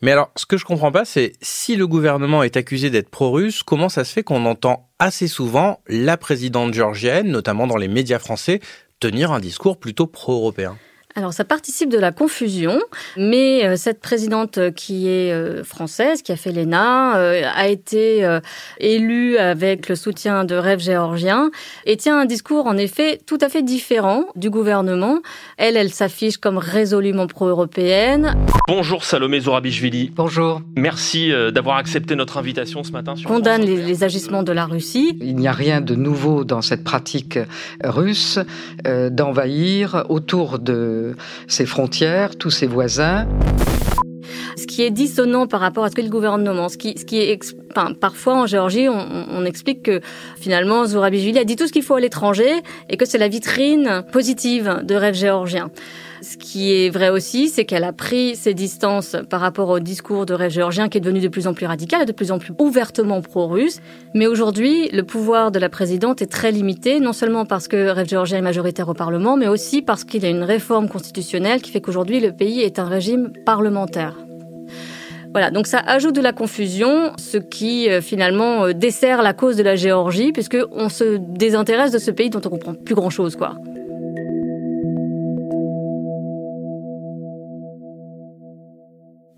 Mais 0.01 0.11
alors, 0.11 0.31
ce 0.35 0.45
que 0.45 0.57
je 0.57 0.65
comprends 0.65 0.91
pas, 0.91 1.05
c'est 1.05 1.33
si 1.41 1.75
le 1.75 1.85
gouvernement 1.85 2.41
est 2.41 2.57
accusé 2.57 2.89
d'être 2.89 3.09
pro-russe, 3.09 3.61
comment 3.61 3.89
ça 3.89 4.03
se 4.03 4.11
fait 4.11 4.23
qu'on 4.23 4.45
entend 4.45 4.89
assez 4.97 5.27
souvent 5.27 5.79
la 5.87 6.17
présidente 6.17 6.73
géorgienne, 6.73 7.27
notamment 7.27 7.67
dans 7.67 7.77
les 7.77 7.87
médias 7.87 8.17
français, 8.17 8.61
tenir 8.99 9.31
un 9.31 9.39
discours 9.39 9.79
plutôt 9.79 10.07
pro-européen? 10.07 10.77
Alors 11.15 11.33
ça 11.33 11.43
participe 11.43 11.89
de 11.89 11.97
la 11.97 12.11
confusion, 12.11 12.79
mais 13.17 13.65
euh, 13.65 13.75
cette 13.75 13.99
présidente 13.99 14.57
euh, 14.57 14.71
qui 14.71 15.07
est 15.07 15.33
euh, 15.33 15.63
française, 15.63 16.21
qui 16.21 16.31
a 16.31 16.35
fait 16.35 16.51
l'ENA, 16.51 17.11
a 17.11 17.67
été 17.67 18.27
élue 18.79 19.37
avec 19.37 19.89
le 19.89 19.95
soutien 19.95 20.43
de 20.43 20.55
Rêve 20.55 20.79
géorgien 20.79 21.51
et 21.85 21.97
tient 21.97 22.19
un 22.19 22.25
discours 22.25 22.67
en 22.67 22.77
effet 22.77 23.19
tout 23.25 23.37
à 23.41 23.49
fait 23.49 23.61
différent 23.61 24.25
du 24.35 24.49
gouvernement. 24.49 25.19
Elle, 25.57 25.77
elle 25.77 25.91
s'affiche 25.91 26.37
comme 26.37 26.57
résolument 26.57 27.27
pro-européenne. 27.27 28.35
Bonjour 28.67 29.03
Salomé 29.03 29.39
Zorabichvili. 29.39 30.11
Bonjour. 30.15 30.61
Merci 30.75 31.31
d'avoir 31.53 31.77
accepté 31.77 32.15
notre 32.15 32.37
invitation 32.37 32.83
ce 32.83 32.91
matin. 32.91 33.15
Sur 33.15 33.29
Condamne 33.29 33.63
les, 33.63 33.81
les, 33.81 34.03
agissements 34.03 34.43
de 34.43 34.51
la 34.51 34.65
Russie. 34.65 35.17
Il 35.21 35.35
n'y 35.35 35.47
a 35.47 35.51
rien 35.51 35.81
de 35.81 35.95
nouveau 35.95 36.43
dans 36.43 36.61
cette 36.61 36.83
pratique 36.83 37.39
russe 37.83 38.39
d'envahir 38.83 40.05
autour 40.09 40.59
de 40.59 41.00
ses 41.47 41.65
frontières, 41.65 42.35
tous 42.35 42.51
ses 42.51 42.67
voisins. 42.67 43.27
Ce 44.57 44.65
qui 44.67 44.83
est 44.83 44.91
dissonant 44.91 45.47
par 45.47 45.59
rapport 45.59 45.83
à 45.83 45.89
ce 45.89 45.95
que 45.95 46.01
le 46.01 46.09
gouvernement, 46.09 46.69
ce 46.69 46.77
qui, 46.77 46.97
ce 46.97 47.05
qui 47.05 47.19
est, 47.19 47.39
parfois 47.99 48.35
en 48.35 48.45
Géorgie, 48.45 48.87
on, 48.89 49.45
explique 49.45 49.83
que 49.83 50.01
finalement 50.39 50.85
Zourabijvili 50.85 51.39
a 51.39 51.43
dit 51.43 51.55
tout 51.55 51.67
ce 51.67 51.71
qu'il 51.71 51.83
faut 51.83 51.95
à 51.95 51.99
l'étranger 51.99 52.61
et 52.89 52.97
que 52.97 53.05
c'est 53.05 53.17
la 53.17 53.27
vitrine 53.27 54.03
positive 54.11 54.81
de 54.83 54.95
rêve 54.95 55.15
géorgien. 55.15 55.71
Ce 56.21 56.37
qui 56.37 56.71
est 56.71 56.89
vrai 56.91 57.09
aussi, 57.09 57.49
c'est 57.49 57.65
qu'elle 57.65 57.83
a 57.83 57.93
pris 57.93 58.35
ses 58.35 58.53
distances 58.53 59.15
par 59.29 59.41
rapport 59.41 59.69
au 59.69 59.79
discours 59.79 60.27
de 60.27 60.35
rêve 60.35 60.51
géorgien 60.51 60.87
qui 60.87 60.99
est 60.99 61.01
devenu 61.01 61.19
de 61.19 61.27
plus 61.27 61.47
en 61.47 61.55
plus 61.55 61.65
radical 61.65 62.03
et 62.03 62.05
de 62.05 62.11
plus 62.11 62.31
en 62.31 62.37
plus 62.37 62.53
ouvertement 62.59 63.21
pro-russe. 63.21 63.79
Mais 64.13 64.27
aujourd'hui, 64.27 64.89
le 64.89 65.01
pouvoir 65.01 65.51
de 65.51 65.57
la 65.57 65.67
présidente 65.67 66.21
est 66.21 66.27
très 66.27 66.51
limité, 66.51 66.99
non 66.99 67.13
seulement 67.13 67.45
parce 67.45 67.67
que 67.67 67.89
rêve 67.89 68.07
géorgien 68.07 68.37
est 68.37 68.43
majoritaire 68.43 68.87
au 68.87 68.93
Parlement, 68.93 69.35
mais 69.35 69.47
aussi 69.47 69.81
parce 69.81 70.03
qu'il 70.03 70.21
y 70.21 70.27
a 70.27 70.29
une 70.29 70.43
réforme 70.43 70.89
constitutionnelle 70.89 71.59
qui 71.59 71.71
fait 71.71 71.81
qu'aujourd'hui 71.81 72.19
le 72.19 72.31
pays 72.31 72.61
est 72.61 72.77
un 72.77 72.85
régime 72.85 73.31
parlementaire. 73.43 74.15
Voilà, 75.31 75.49
donc 75.49 75.65
ça 75.65 75.79
ajoute 75.79 76.13
de 76.13 76.21
la 76.21 76.33
confusion, 76.33 77.13
ce 77.17 77.37
qui 77.37 77.89
euh, 77.89 78.01
finalement 78.01 78.65
euh, 78.65 78.73
dessert 78.73 79.23
la 79.23 79.33
cause 79.33 79.55
de 79.55 79.63
la 79.63 79.77
Géorgie, 79.77 80.33
puisque 80.33 80.57
on 80.73 80.89
se 80.89 81.17
désintéresse 81.17 81.91
de 81.91 81.99
ce 81.99 82.11
pays 82.11 82.29
dont 82.29 82.41
on 82.45 82.49
comprend 82.49 82.73
plus 82.73 82.95
grand 82.95 83.09
chose, 83.09 83.37
quoi. 83.37 83.55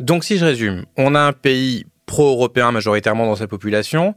Donc 0.03 0.25
si 0.25 0.38
je 0.38 0.43
résume, 0.43 0.83
on 0.98 1.15
a 1.15 1.22
un 1.22 1.31
pays 1.31 1.86
pro-européen 2.07 2.74
majoritairement 2.74 3.25
dans 3.25 3.38
sa 3.38 3.48
population, 3.48 4.15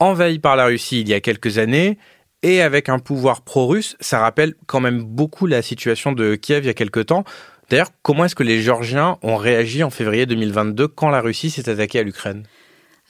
envahi 0.00 0.40
par 0.40 0.56
la 0.56 0.66
Russie 0.66 1.00
il 1.02 1.08
y 1.08 1.14
a 1.14 1.20
quelques 1.20 1.58
années, 1.58 1.96
et 2.42 2.60
avec 2.60 2.88
un 2.88 2.98
pouvoir 2.98 3.42
pro-russe, 3.42 3.96
ça 4.00 4.18
rappelle 4.18 4.54
quand 4.66 4.80
même 4.80 5.04
beaucoup 5.04 5.46
la 5.46 5.62
situation 5.62 6.10
de 6.10 6.34
Kiev 6.34 6.64
il 6.64 6.66
y 6.66 6.70
a 6.70 6.74
quelques 6.74 7.06
temps. 7.06 7.22
D'ailleurs, 7.70 7.90
comment 8.02 8.24
est-ce 8.24 8.34
que 8.34 8.42
les 8.42 8.60
Géorgiens 8.60 9.16
ont 9.22 9.36
réagi 9.36 9.84
en 9.84 9.90
février 9.90 10.26
2022 10.26 10.88
quand 10.88 11.08
la 11.08 11.20
Russie 11.20 11.50
s'est 11.50 11.70
attaquée 11.70 12.00
à 12.00 12.02
l'Ukraine? 12.02 12.42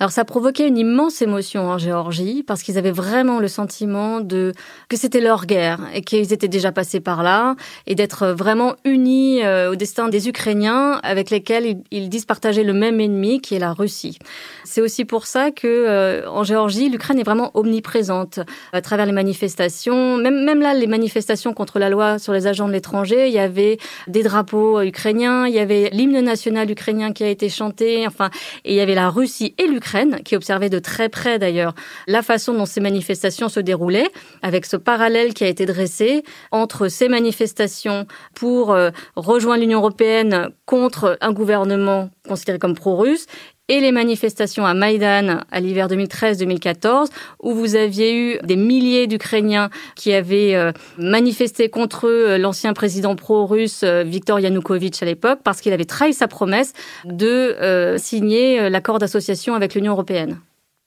Alors 0.01 0.13
ça 0.13 0.25
provoquait 0.25 0.69
une 0.69 0.79
immense 0.79 1.23
émotion 1.23 1.71
en 1.71 1.77
Géorgie 1.77 2.45
parce 2.47 2.63
qu'ils 2.63 2.79
avaient 2.79 2.93
vraiment 2.93 3.41
le 3.41 3.49
sentiment 3.49 4.21
de 4.21 4.53
que 4.89 4.97
c'était 4.97 5.21
leur 5.21 5.45
guerre 5.45 5.81
et 5.93 6.03
qu'ils 6.03 6.33
étaient 6.33 6.47
déjà 6.47 6.71
passés 6.71 7.01
par 7.01 7.25
là 7.25 7.57
et 7.89 7.97
d'être 7.97 8.29
vraiment 8.29 8.77
unis 8.85 9.43
euh, 9.43 9.73
au 9.73 9.75
destin 9.75 10.09
des 10.09 10.29
Ukrainiens 10.29 11.01
avec 11.03 11.31
lesquels 11.31 11.83
ils 11.91 12.09
disent 12.09 12.27
partager 12.27 12.63
le 12.63 12.75
même 12.75 13.01
ennemi 13.01 13.41
qui 13.41 13.57
est 13.57 13.59
la 13.59 13.73
Russie. 13.73 14.21
C'est 14.63 14.81
aussi 14.81 15.05
pour 15.05 15.27
ça 15.27 15.51
que 15.51 15.67
euh, 15.67 16.31
en 16.31 16.45
Géorgie, 16.45 16.89
l'Ukraine 16.91 17.19
est 17.19 17.25
vraiment 17.25 17.51
omniprésente 17.55 18.39
à 18.73 18.81
travers 18.81 19.05
les 19.05 19.13
manifestations. 19.13 20.17
Même 20.17 20.45
même 20.45 20.61
là, 20.61 20.75
les 20.75 20.87
manifestations 20.87 21.53
contre 21.53 21.81
la 21.81 21.91
loi 21.91 22.21
sur 22.21 22.33
les 22.33 22.47
agents 22.47 22.69
de 22.69 22.73
l'étranger, 22.73 23.27
il 23.27 23.35
y 23.35 23.41
avait 23.41 23.79
des 24.07 24.23
drapeaux 24.23 24.81
ukrainiens, 24.81 25.49
il 25.49 25.55
y 25.55 25.59
avait 25.59 25.91
l'hymne 25.93 26.21
national 26.21 26.71
ukrainien 26.71 27.13
qui 27.13 27.25
a 27.25 27.29
été 27.29 27.49
chanté. 27.49 28.07
Enfin, 28.07 28.31
et 28.65 28.75
il 28.75 28.77
y 28.77 28.81
avait 28.81 28.95
la 28.95 29.11
Russie 29.11 29.57
et 29.59 29.67
l'Ukraine 29.67 29.88
qui 30.25 30.37
observait 30.37 30.71
de 30.71 30.79
très 30.79 31.09
près 31.09 31.39
d'ailleurs 31.39 31.75
la 32.07 32.23
façon 32.23 32.55
dont 32.55 32.67
ces 32.67 32.81
manifestations 32.81 33.49
se 33.49 33.61
déroulaient, 33.61 34.11
avec 34.43 34.67
ce 34.67 34.77
parallèle 34.77 35.35
qui 35.35 35.45
a 35.45 35.49
été 35.49 35.67
dressé 35.67 36.23
entre 36.51 36.89
ces 36.89 37.09
manifestations 37.09 38.07
pour 38.35 38.73
euh, 38.73 38.91
rejoindre 39.17 39.61
l'Union 39.61 39.79
européenne 39.79 40.51
contre 40.67 41.17
un 41.21 41.33
gouvernement 41.33 42.11
considéré 42.27 42.59
comme 42.59 42.75
pro-russe 42.75 43.27
et 43.69 43.81
les 43.81 43.93
manifestations 43.93 44.65
à 44.65 44.75
Maïdan 44.75 45.41
à 45.51 45.61
l'hiver 45.61 45.89
2013-2014, 45.89 47.09
où 47.43 47.55
vous 47.55 47.77
aviez 47.77 48.17
eu 48.17 48.39
des 48.43 48.57
milliers 48.57 49.07
d'Ukrainiens 49.07 49.71
qui 49.95 50.13
avaient 50.13 50.55
euh, 50.55 50.73
manifesté 50.97 51.69
contre 51.69 52.09
euh, 52.09 52.39
l'ancien 52.39 52.73
président 52.73 53.15
pro-russe 53.15 53.83
euh, 53.83 54.03
Viktor 54.03 54.41
Yanukovych 54.41 55.03
à 55.03 55.07
l'époque, 55.07 55.41
parce 55.45 55.61
qu'il 55.61 55.73
avait 55.73 55.85
trahi 55.85 56.15
sa 56.15 56.29
promesse 56.29 56.73
de 57.05 57.97
signer 57.99 58.71
l'accord 58.71 58.99
d'association 58.99 59.55
avec 59.55 59.75
l'Union 59.75 59.93
européenne. 59.93 60.41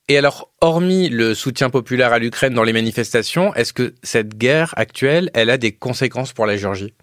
Et 0.07 0.17
alors, 0.17 0.49
hormis 0.59 1.09
le 1.09 1.33
soutien 1.33 1.69
populaire 1.69 2.11
à 2.11 2.19
l'Ukraine 2.19 2.53
dans 2.53 2.63
les 2.63 2.73
manifestations, 2.73 3.53
est-ce 3.55 3.71
que 3.71 3.93
cette 4.03 4.37
guerre 4.37 4.73
actuelle, 4.75 5.29
elle 5.33 5.49
a 5.49 5.57
des 5.57 5.71
conséquences 5.71 6.33
pour 6.33 6.45
la 6.45 6.57
Géorgie? 6.57 6.93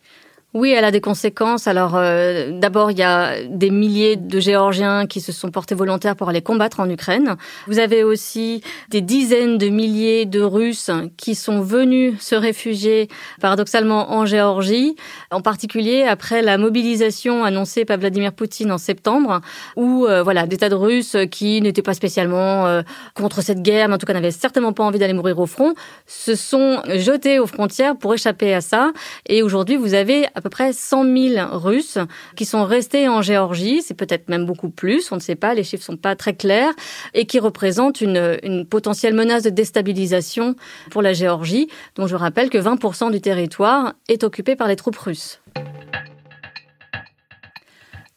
Oui, 0.54 0.70
elle 0.70 0.86
a 0.86 0.90
des 0.90 1.02
conséquences. 1.02 1.66
Alors, 1.66 1.94
euh, 1.94 2.58
d'abord, 2.58 2.90
il 2.90 2.96
y 2.96 3.02
a 3.02 3.42
des 3.44 3.68
milliers 3.68 4.16
de 4.16 4.40
Géorgiens 4.40 5.06
qui 5.06 5.20
se 5.20 5.30
sont 5.30 5.50
portés 5.50 5.74
volontaires 5.74 6.16
pour 6.16 6.30
aller 6.30 6.40
combattre 6.40 6.80
en 6.80 6.88
Ukraine. 6.88 7.36
Vous 7.66 7.78
avez 7.78 8.02
aussi 8.02 8.62
des 8.88 9.02
dizaines 9.02 9.58
de 9.58 9.68
milliers 9.68 10.24
de 10.24 10.40
Russes 10.40 10.90
qui 11.18 11.34
sont 11.34 11.60
venus 11.60 12.18
se 12.18 12.34
réfugier, 12.34 13.08
paradoxalement, 13.42 14.10
en 14.12 14.24
Géorgie, 14.24 14.96
en 15.30 15.42
particulier 15.42 16.04
après 16.04 16.40
la 16.40 16.56
mobilisation 16.56 17.44
annoncée 17.44 17.84
par 17.84 17.98
Vladimir 17.98 18.32
Poutine 18.32 18.72
en 18.72 18.78
septembre, 18.78 19.42
où 19.76 20.06
euh, 20.06 20.22
voilà 20.22 20.46
des 20.46 20.56
tas 20.56 20.70
de 20.70 20.74
Russes 20.74 21.16
qui 21.30 21.60
n'étaient 21.60 21.82
pas 21.82 21.92
spécialement 21.92 22.66
euh, 22.66 22.80
contre 23.12 23.42
cette 23.42 23.60
guerre, 23.60 23.88
mais 23.88 23.96
en 23.96 23.98
tout 23.98 24.06
cas 24.06 24.14
n'avaient 24.14 24.30
certainement 24.30 24.72
pas 24.72 24.84
envie 24.84 24.98
d'aller 24.98 25.12
mourir 25.12 25.38
au 25.40 25.46
front, 25.46 25.74
se 26.06 26.34
sont 26.34 26.80
jetés 26.94 27.38
aux 27.38 27.46
frontières 27.46 27.98
pour 27.98 28.14
échapper 28.14 28.54
à 28.54 28.62
ça. 28.62 28.92
Et 29.26 29.42
aujourd'hui, 29.42 29.76
vous 29.76 29.92
avez 29.92 30.24
à 30.38 30.40
peu 30.40 30.50
près 30.50 30.72
100 30.72 31.04
000 31.04 31.58
Russes 31.58 31.98
qui 32.36 32.44
sont 32.44 32.64
restés 32.64 33.08
en 33.08 33.22
Géorgie, 33.22 33.82
c'est 33.82 33.94
peut-être 33.94 34.28
même 34.28 34.46
beaucoup 34.46 34.70
plus, 34.70 35.10
on 35.12 35.16
ne 35.16 35.20
sait 35.20 35.34
pas, 35.34 35.54
les 35.54 35.64
chiffres 35.64 35.84
sont 35.84 35.96
pas 35.96 36.16
très 36.16 36.34
clairs, 36.34 36.72
et 37.14 37.26
qui 37.26 37.38
représentent 37.40 38.00
une, 38.00 38.38
une 38.42 38.64
potentielle 38.64 39.14
menace 39.14 39.42
de 39.42 39.50
déstabilisation 39.50 40.54
pour 40.90 41.02
la 41.02 41.12
Géorgie, 41.12 41.68
dont 41.96 42.06
je 42.06 42.14
rappelle 42.16 42.50
que 42.50 42.58
20% 42.58 43.10
du 43.10 43.20
territoire 43.20 43.94
est 44.08 44.22
occupé 44.24 44.56
par 44.56 44.68
les 44.68 44.76
troupes 44.76 44.96
russes. 44.96 45.40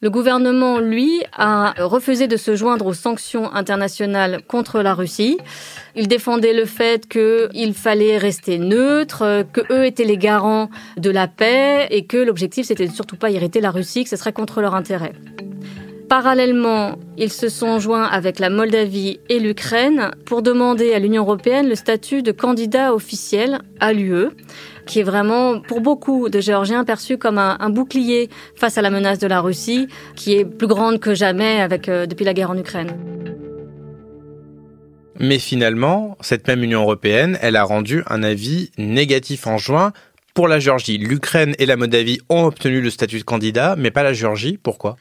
Le 0.03 0.09
gouvernement, 0.09 0.79
lui, 0.79 1.21
a 1.31 1.75
refusé 1.77 2.27
de 2.27 2.35
se 2.35 2.55
joindre 2.55 2.87
aux 2.87 2.95
sanctions 2.95 3.53
internationales 3.53 4.41
contre 4.47 4.81
la 4.81 4.95
Russie. 4.95 5.37
Il 5.95 6.07
défendait 6.07 6.53
le 6.53 6.65
fait 6.65 7.07
qu'il 7.07 7.75
fallait 7.75 8.17
rester 8.17 8.57
neutre, 8.57 9.45
que 9.53 9.61
eux 9.71 9.85
étaient 9.85 10.03
les 10.03 10.17
garants 10.17 10.71
de 10.97 11.11
la 11.11 11.27
paix 11.27 11.85
et 11.91 12.07
que 12.07 12.17
l'objectif 12.17 12.65
c'était 12.65 12.87
surtout 12.87 13.15
pas 13.15 13.29
irriter 13.29 13.61
la 13.61 13.69
Russie, 13.69 14.03
que 14.03 14.09
ce 14.09 14.15
serait 14.15 14.33
contre 14.33 14.59
leur 14.61 14.73
intérêt. 14.73 15.13
Parallèlement, 16.09 16.97
ils 17.17 17.31
se 17.31 17.47
sont 17.47 17.79
joints 17.79 18.03
avec 18.03 18.39
la 18.39 18.49
Moldavie 18.49 19.19
et 19.29 19.39
l'Ukraine 19.39 20.11
pour 20.25 20.41
demander 20.41 20.93
à 20.93 20.99
l'Union 20.99 21.21
européenne 21.21 21.69
le 21.69 21.75
statut 21.75 22.23
de 22.23 22.31
candidat 22.31 22.95
officiel 22.95 23.59
à 23.79 23.93
l'UE 23.93 24.29
qui 24.85 24.99
est 24.99 25.03
vraiment, 25.03 25.59
pour 25.59 25.81
beaucoup 25.81 26.29
de 26.29 26.39
Géorgiens, 26.39 26.83
perçu 26.83 27.17
comme 27.17 27.37
un, 27.37 27.69
bouclier 27.69 28.29
face 28.55 28.77
à 28.77 28.81
la 28.81 28.89
menace 28.89 29.19
de 29.19 29.27
la 29.27 29.41
Russie, 29.41 29.87
qui 30.15 30.33
est 30.33 30.45
plus 30.45 30.67
grande 30.67 30.99
que 30.99 31.13
jamais 31.15 31.67
euh, 31.87 32.05
depuis 32.05 32.25
la 32.25 32.33
guerre 32.33 32.51
en 32.51 32.57
Ukraine. 32.57 32.91
Mais 35.19 35.39
finalement, 35.39 36.17
cette 36.21 36.47
même 36.47 36.63
Union 36.63 36.81
européenne, 36.81 37.37
elle 37.41 37.55
a 37.55 37.63
rendu 37.63 38.03
un 38.07 38.23
avis 38.23 38.71
négatif 38.77 39.45
en 39.45 39.57
juin 39.57 39.93
pour 40.33 40.47
la 40.47 40.59
Géorgie. 40.59 40.97
L'Ukraine 40.97 41.53
et 41.59 41.65
la 41.65 41.75
Moldavie 41.75 42.19
ont 42.29 42.45
obtenu 42.45 42.81
le 42.81 42.89
statut 42.89 43.19
de 43.19 43.23
candidat, 43.23 43.75
mais 43.77 43.91
pas 43.91 44.03
la 44.03 44.13
Géorgie. 44.13 44.57
Pourquoi? 44.61 44.97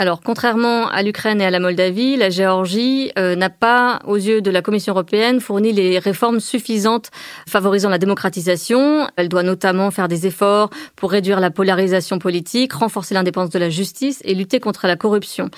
Alors, 0.00 0.20
contrairement 0.22 0.88
à 0.88 1.02
l'Ukraine 1.02 1.40
et 1.40 1.44
à 1.44 1.50
la 1.50 1.58
Moldavie, 1.58 2.16
la 2.16 2.30
Géorgie 2.30 3.10
euh, 3.18 3.34
n'a 3.34 3.50
pas, 3.50 3.98
aux 4.06 4.14
yeux 4.14 4.40
de 4.40 4.48
la 4.48 4.62
Commission 4.62 4.92
européenne, 4.92 5.40
fourni 5.40 5.72
les 5.72 5.98
réformes 5.98 6.38
suffisantes 6.38 7.10
favorisant 7.48 7.90
la 7.90 7.98
démocratisation. 7.98 9.08
Elle 9.16 9.28
doit 9.28 9.42
notamment 9.42 9.90
faire 9.90 10.06
des 10.06 10.28
efforts 10.28 10.70
pour 10.94 11.10
réduire 11.10 11.40
la 11.40 11.50
polarisation 11.50 12.20
politique, 12.20 12.74
renforcer 12.74 13.12
l'indépendance 13.14 13.50
de 13.50 13.58
la 13.58 13.70
justice 13.70 14.20
et 14.24 14.36
lutter 14.36 14.60
contre 14.60 14.86
la 14.86 14.94
corruption. 14.94 15.50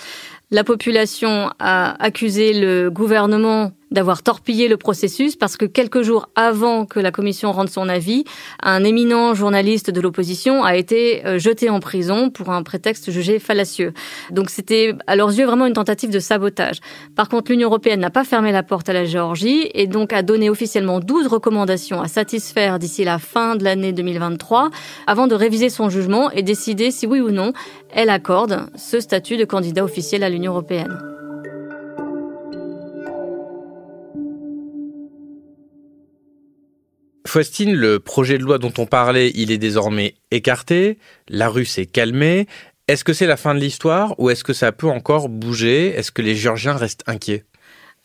La 0.53 0.65
population 0.65 1.53
a 1.61 1.95
accusé 2.03 2.53
le 2.53 2.91
gouvernement 2.91 3.71
d'avoir 3.91 4.23
torpillé 4.23 4.69
le 4.69 4.77
processus 4.77 5.37
parce 5.37 5.57
que 5.57 5.65
quelques 5.65 6.03
jours 6.03 6.29
avant 6.37 6.87
que 6.87 7.01
la 7.01 7.11
commission 7.11 7.51
rende 7.53 7.69
son 7.69 7.89
avis, 7.89 8.25
un 8.63 8.85
éminent 8.85 9.35
journaliste 9.35 9.91
de 9.91 10.01
l'opposition 10.01 10.63
a 10.63 10.77
été 10.77 11.27
euh, 11.27 11.39
jeté 11.39 11.71
en 11.71 11.81
prison 11.81 12.31
pour 12.31 12.51
un 12.51 12.63
prétexte 12.63 13.11
jugé 13.11 13.39
fallacieux. 13.39 13.93
Donc 14.31 14.51
c'était 14.51 14.95
à 15.07 15.17
leurs 15.17 15.31
yeux 15.31 15.47
vraiment 15.47 15.67
une 15.67 15.73
tentative 15.73 16.11
de 16.11 16.21
sabotage. 16.21 16.79
Par 17.17 17.29
contre, 17.29 17.51
l'Union 17.51 17.69
européenne 17.69 18.01
n'a 18.01 18.11
pas 18.11 18.25
fermé 18.25 18.53
la 18.53 18.63
porte 18.63 18.89
à 18.89 18.93
la 18.93 19.05
Géorgie 19.05 19.69
et 19.75 19.87
donc 19.87 20.13
a 20.13 20.23
donné 20.23 20.51
officiellement 20.51 21.01
12 21.01 21.27
recommandations 21.27 22.01
à 22.01 22.07
satisfaire 22.07 22.79
d'ici 22.79 23.03
la 23.05 23.19
fin 23.19 23.57
de 23.57 23.65
l'année 23.65 23.93
2023 23.93 24.71
avant 25.07 25.27
de 25.27 25.35
réviser 25.35 25.69
son 25.69 25.91
jugement 25.91 26.31
et 26.31 26.43
décider 26.43 26.91
si 26.91 27.07
oui 27.07 27.21
ou 27.21 27.31
non 27.31 27.53
elle 27.93 28.11
accorde 28.11 28.71
ce 28.77 29.01
statut 29.01 29.37
de 29.37 29.45
candidat 29.45 29.83
officiel 29.83 30.23
à 30.23 30.29
l'Union 30.29 30.40
européenne. 30.47 30.99
Faustine, 37.27 37.75
le 37.75 38.01
projet 38.01 38.39
de 38.39 38.43
loi 38.43 38.59
dont 38.59 38.73
on 38.79 38.87
parlait, 38.87 39.31
il 39.37 39.53
est 39.53 39.59
désormais 39.59 40.15
écarté, 40.33 40.99
la 41.29 41.49
rue 41.49 41.65
s'est 41.65 41.87
calmée. 41.87 42.47
Est-ce 42.89 43.05
que 43.05 43.13
c'est 43.13 43.27
la 43.27 43.37
fin 43.37 43.55
de 43.55 43.61
l'histoire 43.61 44.19
ou 44.19 44.31
est-ce 44.31 44.43
que 44.43 44.53
ça 44.53 44.73
peut 44.73 44.89
encore 44.89 45.29
bouger? 45.29 45.95
Est-ce 45.97 46.11
que 46.11 46.23
les 46.23 46.35
Géorgiens 46.35 46.75
restent 46.75 47.05
inquiets? 47.07 47.45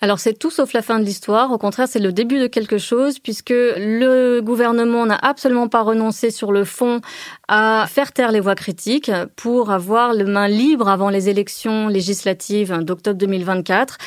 Alors 0.05 0.19
c'est 0.19 0.37
tout 0.37 0.51
sauf 0.51 0.73
la 0.73 0.83
fin 0.83 0.99
de 0.99 1.03
l'histoire, 1.03 1.51
au 1.51 1.57
contraire 1.57 1.87
c'est 1.89 1.97
le 1.97 2.13
début 2.13 2.39
de 2.39 2.45
quelque 2.45 2.77
chose 2.77 3.17
puisque 3.17 3.49
le 3.49 4.39
gouvernement 4.39 5.07
n'a 5.07 5.17
absolument 5.19 5.67
pas 5.67 5.81
renoncé 5.81 6.29
sur 6.29 6.51
le 6.51 6.63
fond 6.63 7.01
à 7.47 7.87
faire 7.89 8.11
taire 8.11 8.31
les 8.31 8.39
voix 8.39 8.53
critiques 8.53 9.11
pour 9.35 9.71
avoir 9.71 10.13
le 10.13 10.25
main 10.25 10.47
libre 10.47 10.89
avant 10.89 11.09
les 11.09 11.27
élections 11.27 11.87
législatives 11.87 12.83
d'octobre 12.83 13.17
2024 13.17 13.97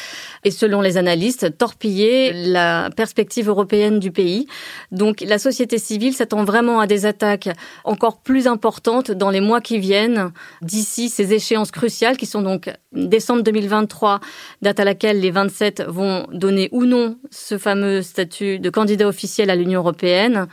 et 0.45 0.53
selon 0.53 0.83
les 0.83 0.99
analystes 0.99 1.59
torpiller 1.59 2.33
la 2.33 2.91
perspective 2.97 3.49
européenne 3.49 3.99
du 3.99 4.13
pays. 4.13 4.47
Donc 4.93 5.21
la 5.21 5.41
société 5.41 5.79
civile 5.79 6.15
s'attend 6.15 6.45
vraiment 6.45 6.79
à 6.79 6.87
des 6.87 7.07
attaques 7.07 7.49
encore 7.83 8.19
plus 8.19 8.47
importantes 8.47 9.11
dans 9.11 9.31
les 9.31 9.41
mois 9.41 9.61
qui 9.61 9.81
viennent 9.81 10.31
d'ici 10.63 11.09
ces 11.09 11.33
échéances 11.33 11.73
cruciales 11.73 12.17
qui 12.17 12.27
sont 12.27 12.43
donc 12.43 12.71
décembre 12.93 13.43
2023, 13.43 14.21
date 14.63 14.79
à 14.79 14.85
laquelle 14.85 15.21
les 15.21 15.33
27 15.33 15.88
vont 15.89 16.27
donner 16.33 16.69
ou 16.73 16.85
non 16.85 17.19
ce 17.31 17.59
fameux 17.59 18.03
statut 18.03 18.59
de 18.59 18.71
candidat 18.71 19.09
officiel 19.09 19.51
à 19.51 19.57
l'Union 19.57 19.81
européenne 19.81 20.47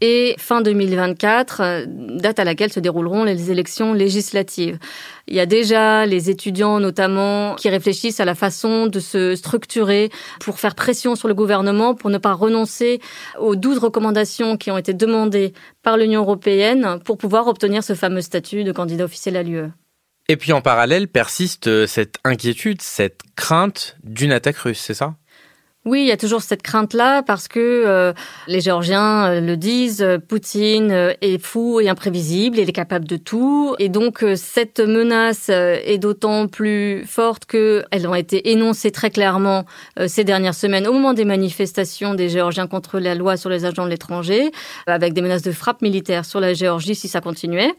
et 0.00 0.34
fin 0.38 0.62
2024, 0.62 1.84
date 1.86 2.38
à 2.38 2.44
laquelle 2.44 2.72
se 2.72 2.80
dérouleront 2.80 3.24
les 3.24 3.50
élections 3.50 3.92
législatives. 3.92 4.78
Il 5.28 5.34
y 5.34 5.40
a 5.40 5.46
déjà 5.46 6.06
les 6.06 6.30
étudiants 6.30 6.80
notamment 6.80 7.54
qui 7.56 7.68
réfléchissent 7.68 8.20
à 8.20 8.24
la 8.24 8.34
façon 8.34 8.86
de 8.86 8.98
se 8.98 9.36
structurer 9.36 10.10
pour 10.40 10.58
faire 10.58 10.74
pression 10.74 11.16
sur 11.16 11.28
le 11.28 11.34
gouvernement 11.34 11.94
pour 11.94 12.08
ne 12.08 12.18
pas 12.18 12.32
renoncer 12.32 13.00
aux 13.38 13.56
12 13.56 13.78
recommandations 13.78 14.56
qui 14.56 14.70
ont 14.70 14.78
été 14.78 14.94
demandées 14.94 15.52
par 15.82 15.98
l'Union 15.98 16.22
européenne 16.22 16.98
pour 17.04 17.18
pouvoir 17.18 17.46
obtenir 17.46 17.84
ce 17.84 17.94
fameux 17.94 18.22
statut 18.22 18.64
de 18.64 18.72
candidat 18.72 19.04
officiel 19.04 19.36
à 19.36 19.42
l'UE. 19.42 19.70
Et 20.30 20.36
puis 20.36 20.52
en 20.52 20.60
parallèle 20.60 21.08
persiste 21.08 21.66
euh, 21.66 21.88
cette 21.88 22.18
inquiétude, 22.22 22.82
cette 22.82 23.22
crainte 23.34 23.96
d'une 24.04 24.30
attaque 24.30 24.58
russe, 24.58 24.78
c'est 24.78 24.94
ça? 24.94 25.16
Oui, 25.86 26.02
il 26.02 26.06
y 26.08 26.12
a 26.12 26.18
toujours 26.18 26.42
cette 26.42 26.60
crainte-là 26.60 27.22
parce 27.22 27.48
que 27.48 27.58
euh, 27.58 28.12
les 28.46 28.60
Géorgiens 28.60 29.30
euh, 29.30 29.40
le 29.40 29.56
disent, 29.56 30.02
euh, 30.02 30.18
Poutine 30.18 31.14
est 31.22 31.42
fou 31.42 31.80
et 31.80 31.88
imprévisible, 31.88 32.58
il 32.58 32.68
est 32.68 32.72
capable 32.72 33.06
de 33.06 33.16
tout. 33.16 33.74
Et 33.78 33.88
donc 33.88 34.22
cette 34.36 34.80
menace 34.80 35.48
est 35.48 35.96
d'autant 35.96 36.48
plus 36.48 37.06
forte 37.06 37.46
qu'elles 37.46 38.06
ont 38.06 38.14
été 38.14 38.50
énoncées 38.50 38.90
très 38.90 39.08
clairement 39.08 39.64
ces 40.06 40.22
dernières 40.22 40.54
semaines 40.54 40.86
au 40.86 40.92
moment 40.92 41.14
des 41.14 41.24
manifestations 41.24 42.14
des 42.14 42.28
Géorgiens 42.28 42.66
contre 42.66 42.98
la 42.98 43.14
loi 43.14 43.38
sur 43.38 43.48
les 43.48 43.64
agents 43.64 43.84
de 43.84 43.90
l'étranger, 43.90 44.50
avec 44.86 45.14
des 45.14 45.22
menaces 45.22 45.42
de 45.42 45.52
frappe 45.52 45.80
militaire 45.80 46.26
sur 46.26 46.40
la 46.40 46.52
Géorgie 46.52 46.94
si 46.94 47.08
ça 47.08 47.22
continuait. 47.22 47.72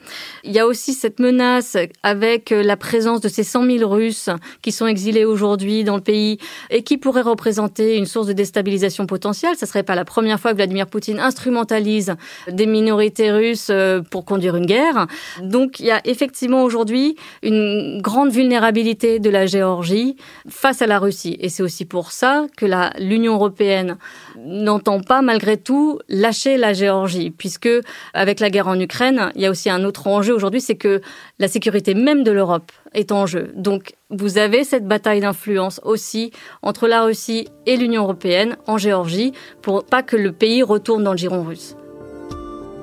Il 0.43 0.51
y 0.51 0.59
a 0.59 0.65
aussi 0.65 0.93
cette 0.93 1.19
menace 1.19 1.77
avec 2.01 2.49
la 2.49 2.77
présence 2.77 3.21
de 3.21 3.29
ces 3.29 3.43
100 3.43 3.65
000 3.77 3.89
Russes 3.89 4.29
qui 4.63 4.71
sont 4.71 4.87
exilés 4.87 5.25
aujourd'hui 5.25 5.83
dans 5.83 5.95
le 5.95 6.01
pays 6.01 6.39
et 6.71 6.81
qui 6.83 6.97
pourraient 6.97 7.21
représenter 7.21 7.90
une 7.97 8.06
source 8.06 8.27
de 8.27 8.34
déstabilisation 8.34 9.06
potentielle. 9.06 9.56
Ça 9.56 9.65
serait 9.65 9.84
pas 9.84 9.95
la 9.95 10.06
première 10.06 10.39
fois 10.39 10.51
que 10.51 10.58
Vladimir 10.58 10.88
Poutine 10.88 11.19
instrumentalise 11.19 12.15
des 12.47 12.65
minorités 12.65 13.32
russes 13.32 13.69
euh, 13.69 14.01
pour 14.01 14.25
conduire 14.25 14.56
une 14.56 14.65
guerre. 14.65 15.08
Donc 15.41 15.80
il 15.80 15.86
y 15.86 15.91
a 15.91 16.01
effectivement 16.06 16.63
aujourd'hui 16.63 17.15
une 17.43 18.01
grande 18.01 18.32
vulnérabilité 18.32 19.19
de 19.19 19.30
la 19.30 19.45
Géorgie 19.45 20.15
face 20.47 20.82
à 20.82 20.88
la 20.88 20.99
Russie. 20.99 21.38
Et 21.39 21.49
c'est 21.49 21.63
aussi 21.63 21.86
pour 21.86 22.12
ça 22.12 22.45
que 22.58 22.65
l'Union 22.99 23.34
européenne 23.34 23.97
n'entend 24.38 24.99
pas 25.01 25.21
malgré 25.21 25.58
tout 25.58 25.99
lâcher 26.10 26.58
la 26.58 26.73
Géorgie, 26.73 27.32
puisque 27.32 27.69
avec 28.13 28.39
la 28.39 28.49
guerre 28.49 28.67
en 28.67 28.80
Ukraine, 28.80 29.32
il 29.36 29.41
y 29.41 29.45
a 29.45 29.51
aussi 29.51 29.69
un 29.69 29.84
autre 29.84 30.08
enjeu 30.08 30.34
aujourd'hui, 30.34 30.62
c'est 30.62 30.75
que 30.75 31.01
la 31.39 31.47
sécurité 31.47 31.93
même 31.93 32.23
de 32.23 32.32
l'Europe 32.32 32.71
est 32.93 33.12
en 33.12 33.25
jeu. 33.25 33.51
Donc 33.56 33.93
vous 34.12 34.38
avez 34.38 34.63
cette 34.63 34.88
bataille 34.88 35.21
d'influence 35.21 35.80
aussi 35.84 36.32
entre 36.62 36.88
la 36.88 37.04
Russie 37.04 37.47
et 37.65 37.78
l'Union 37.78 38.04
européenne 38.04 38.58
en 38.67 38.78
Géorgie 38.78 39.34
pour 39.62 39.86
pas 39.86 40.04
que 40.04 40.17
le 40.17 40.32
pays 40.32 40.63
retourne 40.63 41.04
dans 41.04 41.12
le 41.12 41.17
giron 41.17 41.43
russe. 41.43 41.76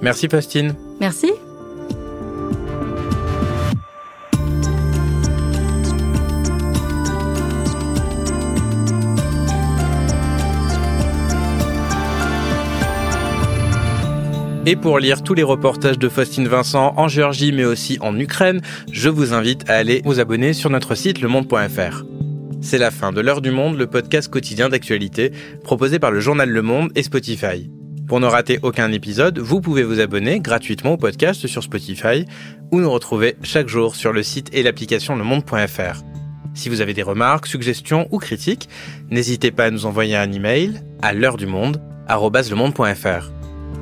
Merci 0.02 0.28
Faustine. 0.28 0.74
Merci. 1.00 1.32
Et 14.70 14.76
pour 14.76 14.98
lire 14.98 15.22
tous 15.22 15.32
les 15.32 15.42
reportages 15.42 15.98
de 15.98 16.10
Faustine 16.10 16.46
Vincent 16.46 16.92
en 16.98 17.08
Géorgie 17.08 17.52
mais 17.52 17.64
aussi 17.64 17.96
en 18.02 18.18
Ukraine, 18.18 18.60
je 18.92 19.08
vous 19.08 19.32
invite 19.32 19.70
à 19.70 19.76
aller 19.76 20.02
vous 20.04 20.20
abonner 20.20 20.52
sur 20.52 20.68
notre 20.68 20.94
site 20.94 21.22
lemonde.fr. 21.22 22.04
C'est 22.60 22.76
la 22.76 22.90
fin 22.90 23.10
de 23.10 23.22
l'heure 23.22 23.40
du 23.40 23.50
monde, 23.50 23.78
le 23.78 23.86
podcast 23.86 24.30
quotidien 24.30 24.68
d'actualité 24.68 25.32
proposé 25.64 25.98
par 25.98 26.10
le 26.10 26.20
journal 26.20 26.50
Le 26.50 26.60
Monde 26.60 26.92
et 26.96 27.02
Spotify. 27.02 27.70
Pour 28.06 28.20
ne 28.20 28.26
rater 28.26 28.58
aucun 28.60 28.92
épisode, 28.92 29.38
vous 29.38 29.62
pouvez 29.62 29.84
vous 29.84 30.00
abonner 30.00 30.38
gratuitement 30.38 30.92
au 30.92 30.96
podcast 30.98 31.46
sur 31.46 31.62
Spotify 31.62 32.26
ou 32.70 32.80
nous 32.80 32.90
retrouver 32.90 33.36
chaque 33.42 33.68
jour 33.68 33.96
sur 33.96 34.12
le 34.12 34.22
site 34.22 34.50
et 34.52 34.62
l'application 34.62 35.16
lemonde.fr. 35.16 36.02
Si 36.52 36.68
vous 36.68 36.82
avez 36.82 36.92
des 36.92 37.02
remarques, 37.02 37.46
suggestions 37.46 38.06
ou 38.10 38.18
critiques, 38.18 38.68
n'hésitez 39.08 39.50
pas 39.50 39.64
à 39.64 39.70
nous 39.70 39.86
envoyer 39.86 40.14
un 40.14 40.30
email 40.30 40.82
à 41.00 41.14
l'heure 41.14 41.38
du 41.38 41.46
monde 41.46 41.80